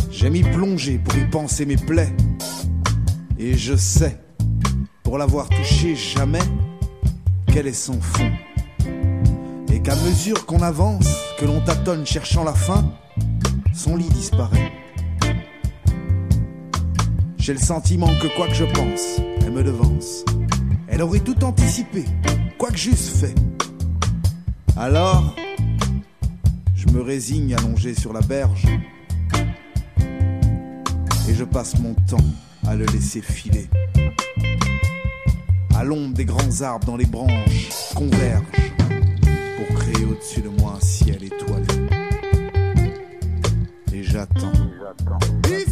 J'aime 0.09 0.35
y 0.35 0.41
plonger 0.41 0.97
pour 0.97 1.15
y 1.15 1.29
penser 1.29 1.67
mes 1.67 1.77
plaies, 1.77 2.15
et 3.37 3.55
je 3.55 3.75
sais, 3.75 4.19
pour 5.03 5.19
l'avoir 5.19 5.47
touché 5.49 5.95
jamais, 5.95 6.39
quel 7.53 7.67
est 7.67 7.73
son 7.73 8.01
fond. 8.01 8.31
Et 9.71 9.79
qu'à 9.83 9.95
mesure 9.97 10.47
qu'on 10.47 10.63
avance, 10.63 11.07
que 11.37 11.45
l'on 11.45 11.61
tâtonne 11.61 12.03
cherchant 12.03 12.43
la 12.43 12.55
fin, 12.55 12.91
son 13.73 13.95
lit 13.95 14.09
disparaît. 14.09 14.71
J'ai 17.37 17.53
le 17.53 17.59
sentiment 17.59 18.09
que 18.21 18.27
quoi 18.35 18.47
que 18.47 18.53
je 18.53 18.65
pense, 18.65 19.19
elle 19.41 19.51
me 19.51 19.63
devance. 19.63 20.23
Elle 20.87 21.01
aurait 21.01 21.19
tout 21.19 21.43
anticipé, 21.43 22.05
quoi 22.57 22.69
que 22.69 22.77
j'eusse 22.77 23.09
fait. 23.09 23.35
Alors, 24.77 25.35
je 26.75 26.87
me 26.89 27.01
résigne 27.01 27.55
allongé 27.55 27.93
sur 27.93 28.13
la 28.13 28.21
berge. 28.21 28.67
Et 31.29 31.33
je 31.33 31.43
passe 31.43 31.79
mon 31.79 31.93
temps 31.93 32.17
à 32.67 32.75
le 32.75 32.85
laisser 32.85 33.21
filer. 33.21 33.69
À 35.75 35.83
l'ombre 35.83 36.13
des 36.13 36.25
grands 36.25 36.61
arbres 36.61 36.85
dans 36.85 36.97
les 36.97 37.05
branches 37.05 37.69
convergent 37.95 38.43
pour 39.57 39.77
créer 39.79 40.05
au-dessus 40.05 40.41
de 40.41 40.49
moi 40.49 40.77
un 40.77 40.85
ciel 40.85 41.23
étoilé 41.23 41.70
j'attends. 44.21 44.51
Il 45.49 45.65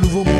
nouveau 0.00 0.24
monde. 0.24 0.39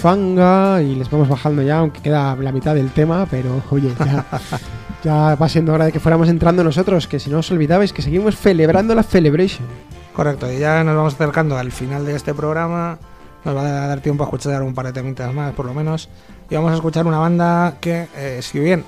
Fanga 0.00 0.80
y 0.80 0.94
les 0.94 1.10
vamos 1.10 1.28
bajando 1.28 1.60
ya, 1.60 1.78
aunque 1.78 2.00
queda 2.00 2.34
la 2.34 2.52
mitad 2.52 2.74
del 2.74 2.90
tema, 2.90 3.26
pero 3.30 3.62
oye, 3.68 3.92
ya, 3.98 4.24
ya 5.04 5.34
va 5.34 5.46
siendo 5.46 5.74
hora 5.74 5.84
de 5.84 5.92
que 5.92 6.00
fuéramos 6.00 6.30
entrando 6.30 6.64
nosotros, 6.64 7.06
que 7.06 7.20
si 7.20 7.28
no 7.28 7.40
os 7.40 7.50
olvidabais 7.50 7.92
que 7.92 8.00
seguimos 8.00 8.34
celebrando 8.36 8.94
la 8.94 9.02
Celebration. 9.02 9.66
Correcto, 10.14 10.50
y 10.50 10.58
ya 10.58 10.82
nos 10.84 10.96
vamos 10.96 11.14
acercando 11.14 11.58
al 11.58 11.70
final 11.70 12.06
de 12.06 12.16
este 12.16 12.32
programa. 12.32 12.98
Nos 13.44 13.54
va 13.54 13.60
a 13.60 13.86
dar 13.88 14.00
tiempo 14.00 14.24
a 14.24 14.26
escuchar 14.26 14.62
un 14.62 14.72
par 14.72 14.86
de 14.86 14.94
temitas 14.94 15.34
más, 15.34 15.52
por 15.52 15.66
lo 15.66 15.74
menos. 15.74 16.08
Y 16.48 16.54
vamos 16.54 16.72
a 16.72 16.76
escuchar 16.76 17.06
una 17.06 17.18
banda 17.18 17.76
que, 17.78 18.08
eh, 18.16 18.40
si 18.40 18.58
bien 18.58 18.84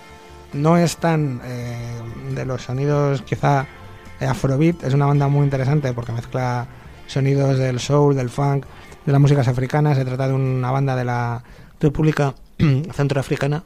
no 0.55 0.79
es 0.79 0.97
tan 0.97 1.43
eh, 1.45 2.01
de 2.35 2.47
los 2.47 2.63
sonidos 2.63 3.21
quizá 3.21 3.67
eh, 4.19 4.27
afrobeat, 4.27 4.83
es 4.83 4.95
una 4.95 5.05
banda 5.05 5.29
muy 5.29 5.45
interesante 5.45 5.93
porque 5.93 6.13
mezcla 6.13 6.67
sonidos 7.07 7.59
del 7.59 7.81
soul, 7.81 8.17
del 8.17 8.31
funk, 8.31 8.65
de 9.07 9.13
las 9.13 9.21
músicas 9.21 9.49
africanas. 9.49 9.97
Se 9.99 10.05
trata 10.05 10.29
de 10.29 10.35
una 10.35 10.71
banda 10.71 10.95
de 10.97 11.05
la 11.05 11.43
República 11.81 12.35
Centroafricana 12.93 13.63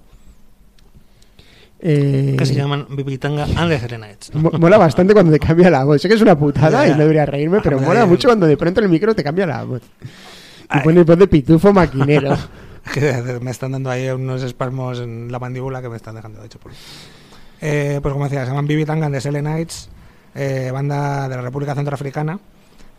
Eh, 1.78 2.34
que 2.38 2.46
se 2.46 2.54
llaman 2.54 2.86
Bibitanga 2.88 3.44
and 3.44 3.68
the 3.68 3.78
Serenites. 3.78 4.34
mo- 4.34 4.50
Mola 4.58 4.78
bastante 4.78 5.12
cuando 5.12 5.30
te 5.32 5.38
cambia 5.38 5.70
la 5.70 5.84
voz. 5.84 6.00
Sé 6.00 6.08
que 6.08 6.14
es 6.14 6.22
una 6.22 6.36
putada 6.38 6.86
y 6.88 6.92
no 6.92 6.96
debería 6.98 7.26
reírme, 7.26 7.60
pero 7.62 7.76
Hombre. 7.76 7.88
mola 7.92 8.06
mucho 8.06 8.28
cuando 8.28 8.46
de 8.46 8.56
pronto 8.56 8.80
el 8.80 8.88
micro 8.88 9.14
te 9.14 9.22
cambia 9.22 9.46
la 9.46 9.62
voz. 9.64 9.82
Y 10.74 10.80
pone 10.80 11.02
voz 11.04 11.18
de 11.18 11.26
pitufo 11.28 11.72
maquinero. 11.74 12.36
que 12.94 13.38
me 13.42 13.50
están 13.50 13.72
dando 13.72 13.90
ahí 13.90 14.08
unos 14.08 14.42
espasmos 14.42 15.00
en 15.00 15.30
la 15.30 15.38
mandíbula 15.38 15.82
que 15.82 15.88
me 15.88 15.96
están 15.96 16.14
dejando 16.14 16.38
de 16.40 16.46
hecho 16.46 16.60
por 16.60 16.70
eh, 17.60 17.98
pues 18.00 18.12
como 18.12 18.24
decía 18.26 18.44
se 18.44 18.50
llaman 18.50 18.68
Bibi 18.68 18.84
Tangan 18.84 19.10
de 19.10 19.20
Selenites 19.20 19.88
eh, 20.36 20.70
banda 20.72 21.28
de 21.28 21.34
la 21.34 21.42
República 21.42 21.74
Centroafricana 21.74 22.38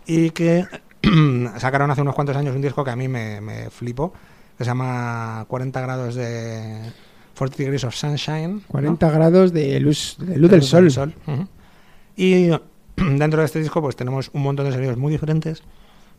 y 0.06 0.32
que 0.32 0.66
sacaron 1.58 1.92
hace 1.92 2.02
unos 2.02 2.16
cuantos 2.16 2.36
años 2.36 2.56
un 2.56 2.62
disco 2.62 2.84
que 2.84 2.92
a 2.92 2.96
mí 2.96 3.08
me, 3.08 3.42
me 3.42 3.70
flipó 3.70 4.14
que 4.58 4.64
se 4.64 4.70
llama 4.70 5.46
40 5.48 5.82
grados 5.82 6.16
de 6.16 6.82
40 7.38 7.58
degrees 7.58 7.84
of 7.84 7.94
sunshine 7.96 8.56
¿no? 8.56 8.62
40 8.68 9.12
grados 9.12 9.54
de 9.54 9.80
luz, 9.80 10.18
de 10.20 10.38
luz 10.38 10.50
del 10.50 10.64
sol. 10.64 11.14
Y 12.16 12.50
dentro 12.96 13.40
de 13.40 13.46
este 13.46 13.60
disco 13.60 13.82
pues 13.82 13.96
tenemos 13.96 14.32
un 14.34 14.42
montón 14.42 14.66
de 14.66 14.72
sonidos 14.72 14.98
muy 14.98 15.12
diferentes. 15.12 15.62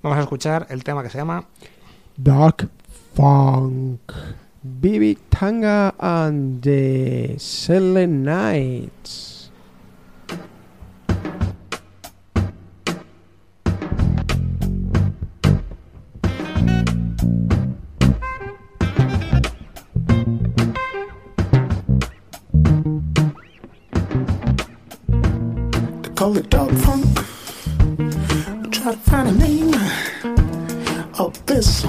Vamos 0.03 0.19
a 0.19 0.23
escuchar 0.23 0.67
el 0.71 0.85
tema 0.85 1.03
que 1.03 1.11
se 1.11 1.19
llama 1.19 1.45
Dark 2.17 2.69
Funk. 3.15 4.13
Bibi 4.63 5.19
Tanga 5.29 5.95
and 5.99 6.63
the 6.63 7.37
Selenites. 7.39 9.28
They 9.28 9.28
call 26.29 26.37
it 26.37 26.51
dog 26.51 26.71
funk. 26.85 27.07
Try 28.71 28.93
to 28.93 28.99
find 29.09 29.29
a 29.29 29.33
name 29.33 29.73
of 31.19 31.33
this. 31.47 31.83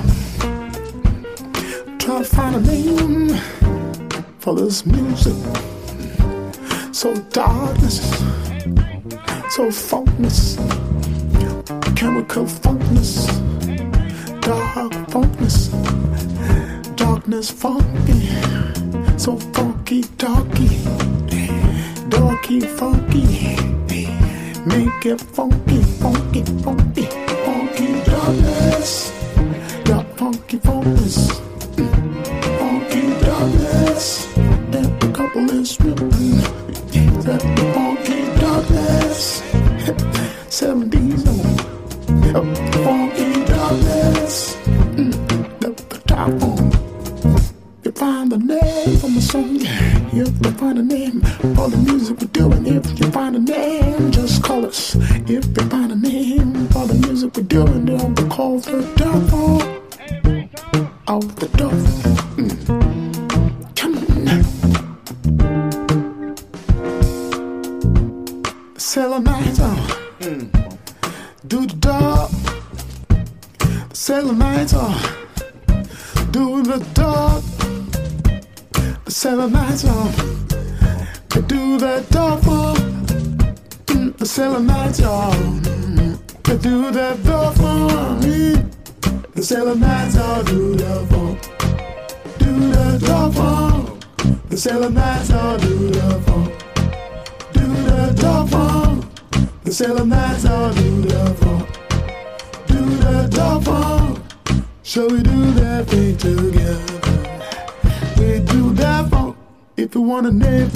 Try 2.00 2.20
to 2.20 2.24
find 2.24 2.56
a 2.56 2.62
name 2.62 3.38
for 4.40 4.56
this 4.56 4.86
music. 4.86 5.36
So 6.94 7.14
darkness, 7.34 8.00
so 9.56 9.64
funkness, 9.90 10.56
chemical 11.98 12.46
funkness, 12.46 13.28
dark 14.40 14.94
funkness, 15.12 15.68
darkness 16.96 17.52
funky, 17.52 18.20
so 19.18 19.36
funky 19.36 20.04
darky 20.18 20.70
darky 22.10 22.60
funky. 22.62 23.89
Make 24.66 25.06
it 25.06 25.22
funky, 25.22 25.82
funky, 26.02 26.44
funky, 26.64 27.06
funky 27.46 28.04
darkness. 28.04 29.12
Got 29.86 30.06
funky 30.18 30.58
funkness. 30.58 31.49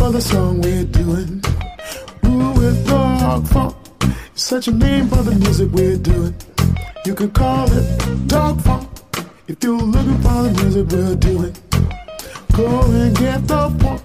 For 0.03 0.11
the 0.11 0.19
song 0.19 0.59
we're 0.59 0.83
doing, 0.83 1.41
ooh, 2.25 2.51
with 2.59 2.85
dog 2.85 3.47
funk. 3.47 3.73
Such 4.35 4.67
a 4.67 4.71
name 4.71 5.07
for 5.07 5.23
the 5.23 5.33
music 5.33 5.71
we're 5.71 5.95
doing. 5.95 6.35
You 7.05 7.15
can 7.15 7.31
call 7.31 7.71
it 7.71 8.27
dog 8.27 8.59
funk. 8.63 8.89
If 9.47 9.63
you're 9.63 9.77
looking 9.95 10.19
for 10.25 10.39
the 10.43 10.51
music 10.61 10.85
we're 10.91 11.15
doing, 11.15 11.55
go 12.51 12.81
and 12.99 13.15
get 13.15 13.47
the 13.47 13.61
funk. 13.79 14.01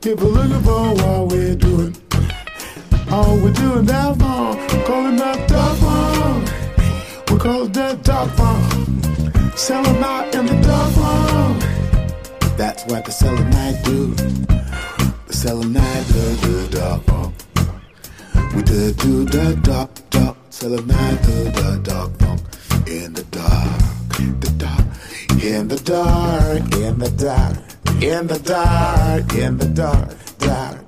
If 0.00 0.18
you're 0.18 0.34
looking 0.38 0.62
for 0.62 0.94
what 1.00 1.28
we're 1.30 1.56
doing, 1.56 1.94
oh, 3.10 3.38
we're 3.42 3.52
doing 3.52 3.84
that 3.84 4.16
funk. 4.16 4.86
Calling 4.86 5.16
that 5.16 5.46
dog 5.46 5.76
funk. 5.84 7.30
We 7.30 7.38
call 7.38 7.64
it 7.64 7.74
that 7.74 8.02
dog 8.02 8.30
funk. 8.30 9.58
Selling 9.58 10.02
out 10.02 10.34
in 10.34 10.46
the 10.46 10.58
dog 10.68 10.90
funk. 10.98 12.56
That's 12.56 12.82
what 12.86 13.04
the 13.04 13.12
Selenite 13.12 13.84
do. 13.84 14.48
Selenite 15.30 15.84
uh. 15.84 16.36
do 16.42 16.52
the 16.62 16.78
dog 16.78 17.02
funk. 17.04 17.34
We 18.54 18.62
do 18.62 18.92
do 18.92 19.24
the 19.24 19.54
dog 19.62 19.90
dog 20.10 20.36
Selling 20.50 20.88
the 20.88 21.80
dark 21.84 22.18
funk 22.18 22.40
uh. 22.72 22.90
in 22.90 23.12
the 23.12 23.22
dark, 23.24 23.78
the 24.18 24.50
dark, 24.58 25.44
in 25.44 25.68
the 25.68 25.76
dark, 25.76 26.72
in 26.74 26.98
the 26.98 27.10
dark, 27.10 28.02
in 28.02 28.26
the 28.26 28.38
dark, 28.40 29.34
in 29.34 29.58
the 29.58 29.66
dark, 29.66 30.08
dark. 30.38 30.84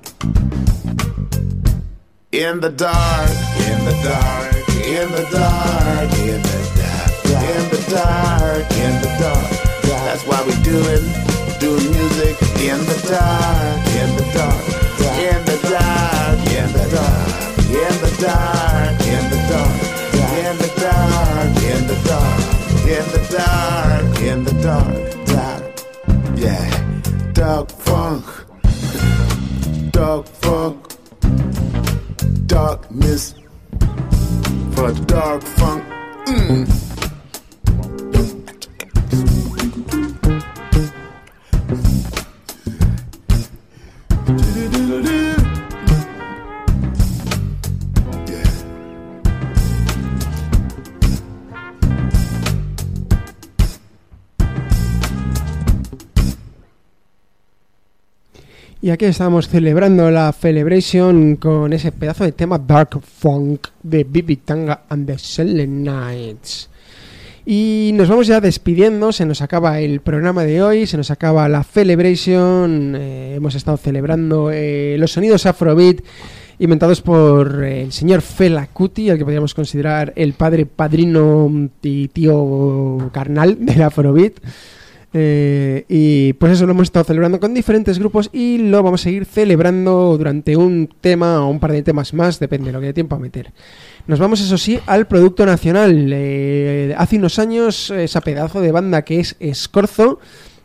In 2.33 2.59
the 2.59 2.69
dark, 2.69 3.29
in 3.69 3.85
the 3.85 3.95
dark, 4.03 4.55
in 4.75 5.11
the 5.11 5.27
dark, 5.31 6.11
in 6.19 6.41
the 6.41 6.61
dark, 6.75 7.31
in 7.31 7.69
the 7.69 7.81
dark, 7.89 8.71
in 8.71 9.01
the 9.01 9.15
dark. 9.19 9.61
That's 10.03 10.27
why 10.27 10.43
we 10.45 10.53
do 10.63 10.77
it, 10.77 11.30
doing 11.61 11.91
music 11.91 12.41
in 12.59 12.79
the 12.89 12.97
dark, 13.07 13.85
in 14.01 14.09
the 14.17 14.25
dark, 14.33 14.65
in 15.21 15.45
the 15.45 15.57
dark, 15.69 16.39
in 16.57 16.69
the 16.73 16.85
dark, 16.89 17.61
in 17.69 17.93
the 18.01 18.11
dark, 18.19 18.99
in 19.05 19.23
the 19.29 19.39
dark, 19.45 20.01
in 20.41 20.57
the 20.57 20.69
dark, 20.81 21.53
in 21.71 21.81
the 21.87 21.97
dark, 22.09 22.41
in 22.89 23.05
the 23.13 23.21
dark, 23.29 24.19
in 24.21 24.43
the 24.43 24.53
dark, 24.63 25.25
dark. 25.27 25.63
Yeah, 26.35 27.33
dark 27.33 27.69
funk, 27.69 28.25
dark 29.91 30.25
funk 30.25 30.91
darkness 32.47 33.35
for 34.73 34.91
dark 35.05 35.43
funk. 35.43 35.83
Mm. 36.25 37.00
Y 58.83 58.89
aquí 58.89 59.05
estamos 59.05 59.47
celebrando 59.47 60.09
la 60.09 60.33
Celebration 60.33 61.35
con 61.35 61.71
ese 61.71 61.91
pedazo 61.91 62.23
de 62.23 62.31
tema 62.31 62.57
Dark 62.57 62.99
Funk 62.99 63.67
de 63.83 64.03
Bibi 64.03 64.37
Tanga 64.37 64.85
and 64.89 65.05
the 65.05 65.19
Selenites. 65.19 66.67
Y 67.45 67.91
nos 67.93 68.09
vamos 68.09 68.25
ya 68.25 68.41
despidiendo, 68.41 69.11
se 69.11 69.27
nos 69.27 69.43
acaba 69.43 69.79
el 69.81 70.01
programa 70.01 70.43
de 70.45 70.63
hoy, 70.63 70.87
se 70.87 70.97
nos 70.97 71.11
acaba 71.11 71.47
la 71.47 71.63
Celebration, 71.63 72.95
eh, 72.95 73.35
hemos 73.35 73.53
estado 73.53 73.77
celebrando 73.77 74.49
eh, 74.51 74.95
los 74.97 75.11
sonidos 75.11 75.45
Afrobeat 75.45 75.99
inventados 76.57 77.01
por 77.01 77.63
eh, 77.63 77.83
el 77.83 77.91
señor 77.91 78.21
Fela 78.21 78.65
Kuti, 78.65 79.11
al 79.11 79.19
que 79.19 79.25
podríamos 79.25 79.53
considerar 79.53 80.11
el 80.15 80.33
padre 80.33 80.65
padrino 80.65 81.69
y 81.83 82.07
tío 82.07 83.11
carnal 83.13 83.63
del 83.63 83.83
Afrobeat. 83.83 84.39
Eh, 85.13 85.85
y 85.89 86.33
pues 86.33 86.53
eso 86.53 86.65
lo 86.65 86.71
hemos 86.71 86.83
estado 86.83 87.03
celebrando 87.03 87.39
con 87.39 87.53
diferentes 87.53 87.99
grupos 87.99 88.29
y 88.31 88.59
lo 88.59 88.81
vamos 88.81 89.01
a 89.01 89.03
seguir 89.03 89.25
celebrando 89.25 90.17
durante 90.17 90.55
un 90.55 90.89
tema 91.01 91.45
o 91.45 91.49
un 91.49 91.59
par 91.59 91.73
de 91.73 91.83
temas 91.83 92.13
más, 92.13 92.39
depende 92.39 92.67
de 92.67 92.71
lo 92.71 92.79
que 92.79 92.87
dé 92.87 92.93
tiempo 92.93 93.15
a 93.15 93.19
meter. 93.19 93.51
Nos 94.07 94.19
vamos, 94.19 94.39
eso 94.41 94.57
sí, 94.57 94.79
al 94.85 95.07
producto 95.07 95.45
nacional. 95.45 96.09
Eh, 96.13 96.95
hace 96.97 97.17
unos 97.17 97.39
años, 97.39 97.91
esa 97.91 98.21
pedazo 98.21 98.61
de 98.61 98.71
banda 98.71 99.03
que 99.03 99.19
es 99.19 99.35
Escorzo 99.39 100.19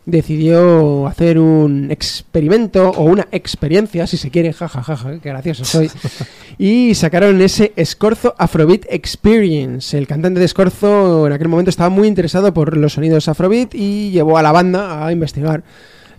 decidió 0.07 1.05
hacer 1.05 1.37
un 1.37 1.91
experimento 1.91 2.89
o 2.91 3.03
una 3.03 3.27
experiencia, 3.31 4.07
si 4.07 4.15
se 4.15 4.31
quiere, 4.31 4.53
jajajaja, 4.53 5.19
qué 5.19 5.29
gracioso 5.29 5.65
soy, 5.65 5.91
y 6.57 6.95
sacaron 6.95 7.41
ese 7.41 7.73
Escorzo 7.75 8.33
Afrobeat 8.37 8.85
Experience. 8.89 9.95
El 9.97 10.07
cantante 10.07 10.39
de 10.39 10.45
Escorzo 10.45 11.27
en 11.27 11.33
aquel 11.33 11.49
momento 11.49 11.69
estaba 11.69 11.89
muy 11.89 12.07
interesado 12.07 12.53
por 12.53 12.77
los 12.77 12.93
sonidos 12.93 13.27
Afrobeat 13.27 13.75
y 13.75 14.11
llevó 14.11 14.37
a 14.37 14.41
la 14.41 14.53
banda 14.53 15.05
a 15.05 15.11
investigar 15.11 15.61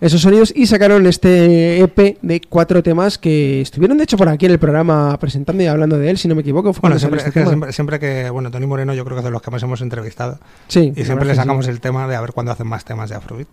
esos 0.01 0.21
sonidos 0.21 0.53
y 0.55 0.67
sacaron 0.67 1.05
este 1.07 1.79
EP 1.81 2.19
de 2.21 2.41
cuatro 2.47 2.81
temas 2.83 3.17
que 3.17 3.61
estuvieron 3.61 3.97
de 3.97 4.03
hecho 4.03 4.17
por 4.17 4.29
aquí 4.29 4.45
en 4.45 4.53
el 4.53 4.59
programa 4.59 5.17
presentando 5.19 5.61
y 5.63 5.65
hablando 5.65 5.97
de 5.97 6.11
él, 6.11 6.17
si 6.19 6.27
no 6.27 6.35
me 6.35 6.41
equivoco. 6.41 6.73
fue 6.73 6.81
Bueno, 6.81 6.99
siempre, 6.99 7.17
este 7.19 7.31
que 7.31 7.39
tema. 7.39 7.49
siempre, 7.49 7.73
siempre 7.73 7.99
que, 7.99 8.29
bueno, 8.29 8.51
Tony 8.51 8.67
Moreno 8.67 8.93
yo 8.93 9.03
creo 9.03 9.15
que 9.17 9.21
es 9.21 9.25
de 9.25 9.31
los 9.31 9.41
que 9.41 9.49
más 9.51 9.63
hemos 9.63 9.81
entrevistado. 9.81 10.39
Sí, 10.67 10.93
Y 10.95 11.03
siempre 11.03 11.25
le 11.25 11.31
que 11.31 11.35
sí. 11.35 11.41
sacamos 11.41 11.67
el 11.67 11.81
tema 11.81 12.07
de 12.07 12.15
a 12.15 12.21
ver 12.21 12.33
cuándo 12.33 12.51
hacen 12.51 12.67
más 12.67 12.85
temas 12.85 13.09
de 13.09 13.15
Afrobeat. 13.15 13.47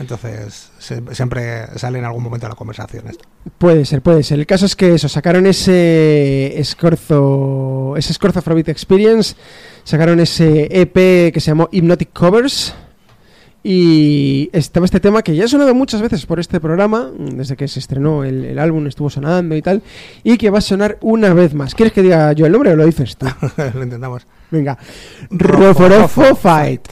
Entonces, 0.00 0.70
se- 0.78 1.02
siempre 1.14 1.66
sale 1.78 1.98
en 1.98 2.04
algún 2.04 2.22
momento 2.24 2.46
de 2.46 2.50
la 2.50 2.56
conversación 2.56 3.06
esto. 3.08 3.24
Puede 3.58 3.84
ser, 3.84 4.02
puede 4.02 4.22
ser. 4.22 4.38
El 4.38 4.46
caso 4.46 4.66
es 4.66 4.74
que 4.74 4.94
eso, 4.94 5.08
sacaron 5.08 5.46
ese 5.46 6.58
escorzo, 6.58 7.94
ese 7.96 8.12
escorzo 8.12 8.38
Afrobeat 8.38 8.68
Experience, 8.70 9.34
sacaron 9.84 10.18
ese 10.20 10.68
EP 10.80 10.94
que 11.32 11.40
se 11.40 11.50
llamó 11.50 11.68
Hypnotic 11.70 12.12
Covers 12.12 12.74
y 13.64 14.50
estaba 14.52 14.86
este 14.86 14.98
tema 14.98 15.22
que 15.22 15.36
ya 15.36 15.44
ha 15.44 15.48
sonado 15.48 15.72
muchas 15.74 16.02
veces 16.02 16.26
por 16.26 16.40
este 16.40 16.58
programa, 16.58 17.12
desde 17.16 17.56
que 17.56 17.68
se 17.68 17.78
estrenó 17.78 18.24
el, 18.24 18.44
el 18.44 18.58
álbum, 18.58 18.86
estuvo 18.88 19.08
sonando 19.08 19.54
y 19.54 19.62
tal, 19.62 19.82
y 20.24 20.36
que 20.36 20.50
va 20.50 20.58
a 20.58 20.62
sonar 20.62 20.98
una 21.00 21.32
vez 21.32 21.54
más. 21.54 21.74
¿Quieres 21.76 21.92
que 21.92 22.02
diga 22.02 22.32
yo 22.32 22.46
el 22.46 22.50
nombre 22.52 22.72
o 22.72 22.76
lo 22.76 22.84
dices 22.86 23.16
tú? 23.16 23.26
lo 23.74 23.82
intentamos. 23.84 24.26
Venga, 24.50 24.76
Roforofo 25.30 25.88
Roforofo 25.88 26.34
Fight. 26.34 26.88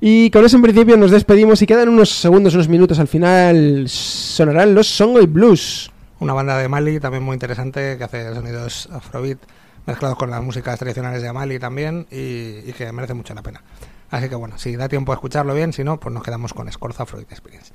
Y 0.00 0.30
con 0.30 0.44
eso 0.44 0.56
en 0.56 0.62
principio 0.62 0.96
nos 0.96 1.10
despedimos 1.10 1.60
y 1.62 1.66
quedan 1.66 1.88
unos 1.88 2.10
segundos, 2.10 2.54
unos 2.54 2.68
minutos 2.68 2.98
al 2.98 3.08
final 3.08 3.84
sonarán 3.88 4.74
los 4.74 4.86
Songo 4.86 5.20
y 5.20 5.26
Blues. 5.26 5.90
Una 6.20 6.34
banda 6.34 6.58
de 6.58 6.68
Mali 6.68 7.00
también 7.00 7.22
muy 7.22 7.34
interesante 7.34 7.96
que 7.96 8.04
hace 8.04 8.34
sonidos 8.34 8.88
Afrobeat 8.92 9.38
mezclados 9.86 10.18
con 10.18 10.30
las 10.30 10.42
músicas 10.42 10.78
tradicionales 10.78 11.22
de 11.22 11.32
Mali 11.32 11.58
también 11.58 12.06
y, 12.10 12.72
que 12.72 12.92
merece 12.92 13.14
mucho 13.14 13.34
la 13.34 13.42
pena. 13.42 13.62
Así 14.10 14.28
que 14.28 14.34
bueno, 14.34 14.58
si 14.58 14.76
da 14.76 14.88
tiempo 14.88 15.12
a 15.12 15.14
escucharlo 15.14 15.54
bien, 15.54 15.72
si 15.72 15.84
no, 15.84 15.98
pues 15.98 16.12
nos 16.12 16.22
quedamos 16.22 16.52
con 16.52 16.70
Scorza 16.70 17.04
Afrobeat 17.04 17.30
Experience. 17.30 17.72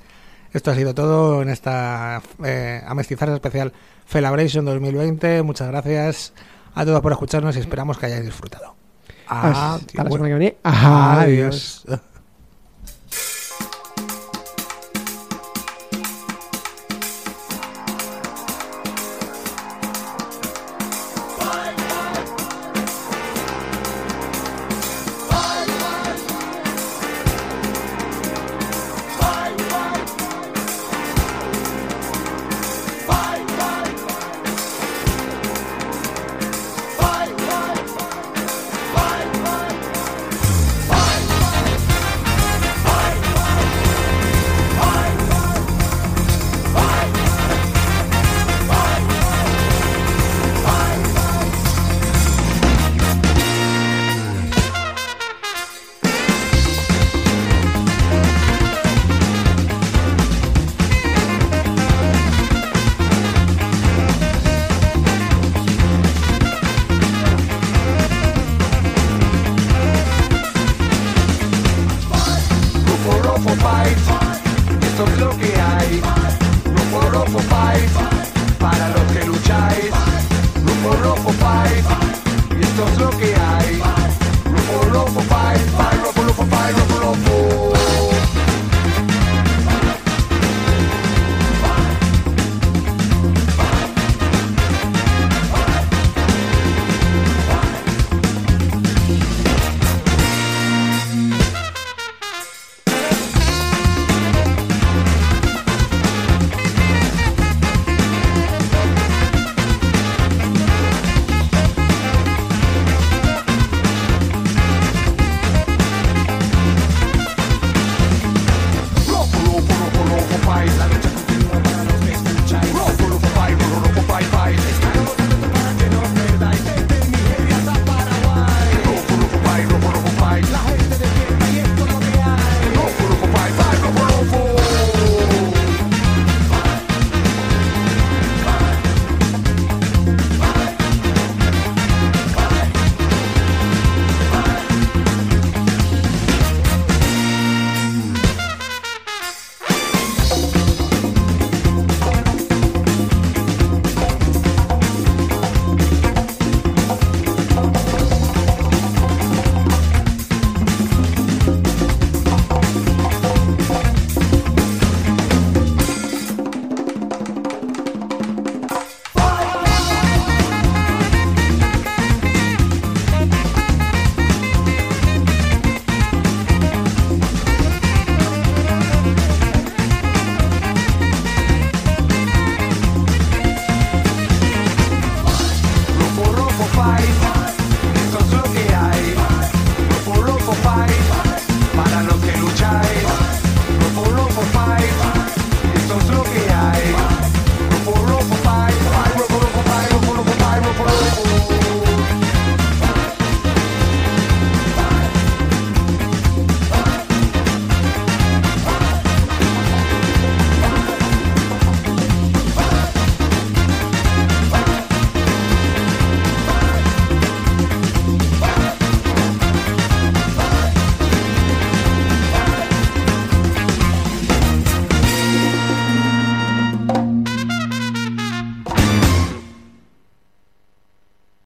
Esto 0.52 0.70
ha 0.70 0.74
sido 0.74 0.94
todo 0.94 1.42
en 1.42 1.48
esta 1.48 2.22
eh, 2.44 2.82
Amestizarse 2.86 3.34
especial 3.34 3.72
Celebration 4.06 4.64
2020. 4.64 5.42
Muchas 5.42 5.68
gracias 5.68 6.32
a 6.74 6.84
todos 6.84 7.00
por 7.00 7.12
escucharnos 7.12 7.56
y 7.56 7.60
esperamos 7.60 7.98
que 7.98 8.06
hayáis 8.06 8.24
disfrutado. 8.24 8.85
Hasta 9.26 10.04
la 10.04 10.10
semana 10.10 10.28
que 10.28 10.38
viene. 10.38 10.56
Adiós. 10.62 11.84